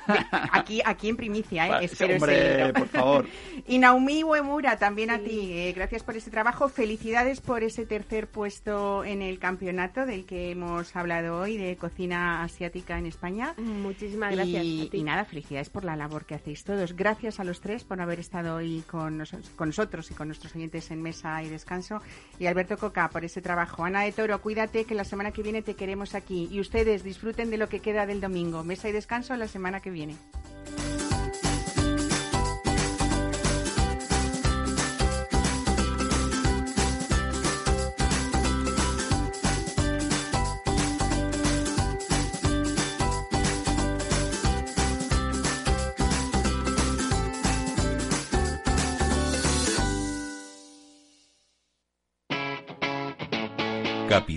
[0.51, 1.69] Aquí, aquí en primicia, ¿eh?
[1.69, 2.73] Vale, Espero ese hombre, libro.
[2.73, 3.25] por favor.
[3.67, 5.51] Y Naomi Uemura, también a ti.
[5.53, 6.69] eh, gracias por ese trabajo.
[6.69, 12.43] Felicidades por ese tercer puesto en el campeonato del que hemos hablado hoy de cocina
[12.43, 13.53] asiática en España.
[13.57, 14.63] Muchísimas gracias.
[14.63, 14.97] Y, a ti.
[14.97, 16.95] y nada, felicidades por la labor que hacéis todos.
[16.95, 20.55] Gracias a los tres por haber estado hoy con, nos- con nosotros y con nuestros
[20.55, 22.01] oyentes en Mesa y Descanso.
[22.39, 23.83] Y Alberto Coca por ese trabajo.
[23.83, 26.47] Ana de Toro, cuídate que la semana que viene te queremos aquí.
[26.51, 28.63] Y ustedes disfruten de lo que queda del domingo.
[28.63, 30.15] Mesa y Descanso la semana que viene.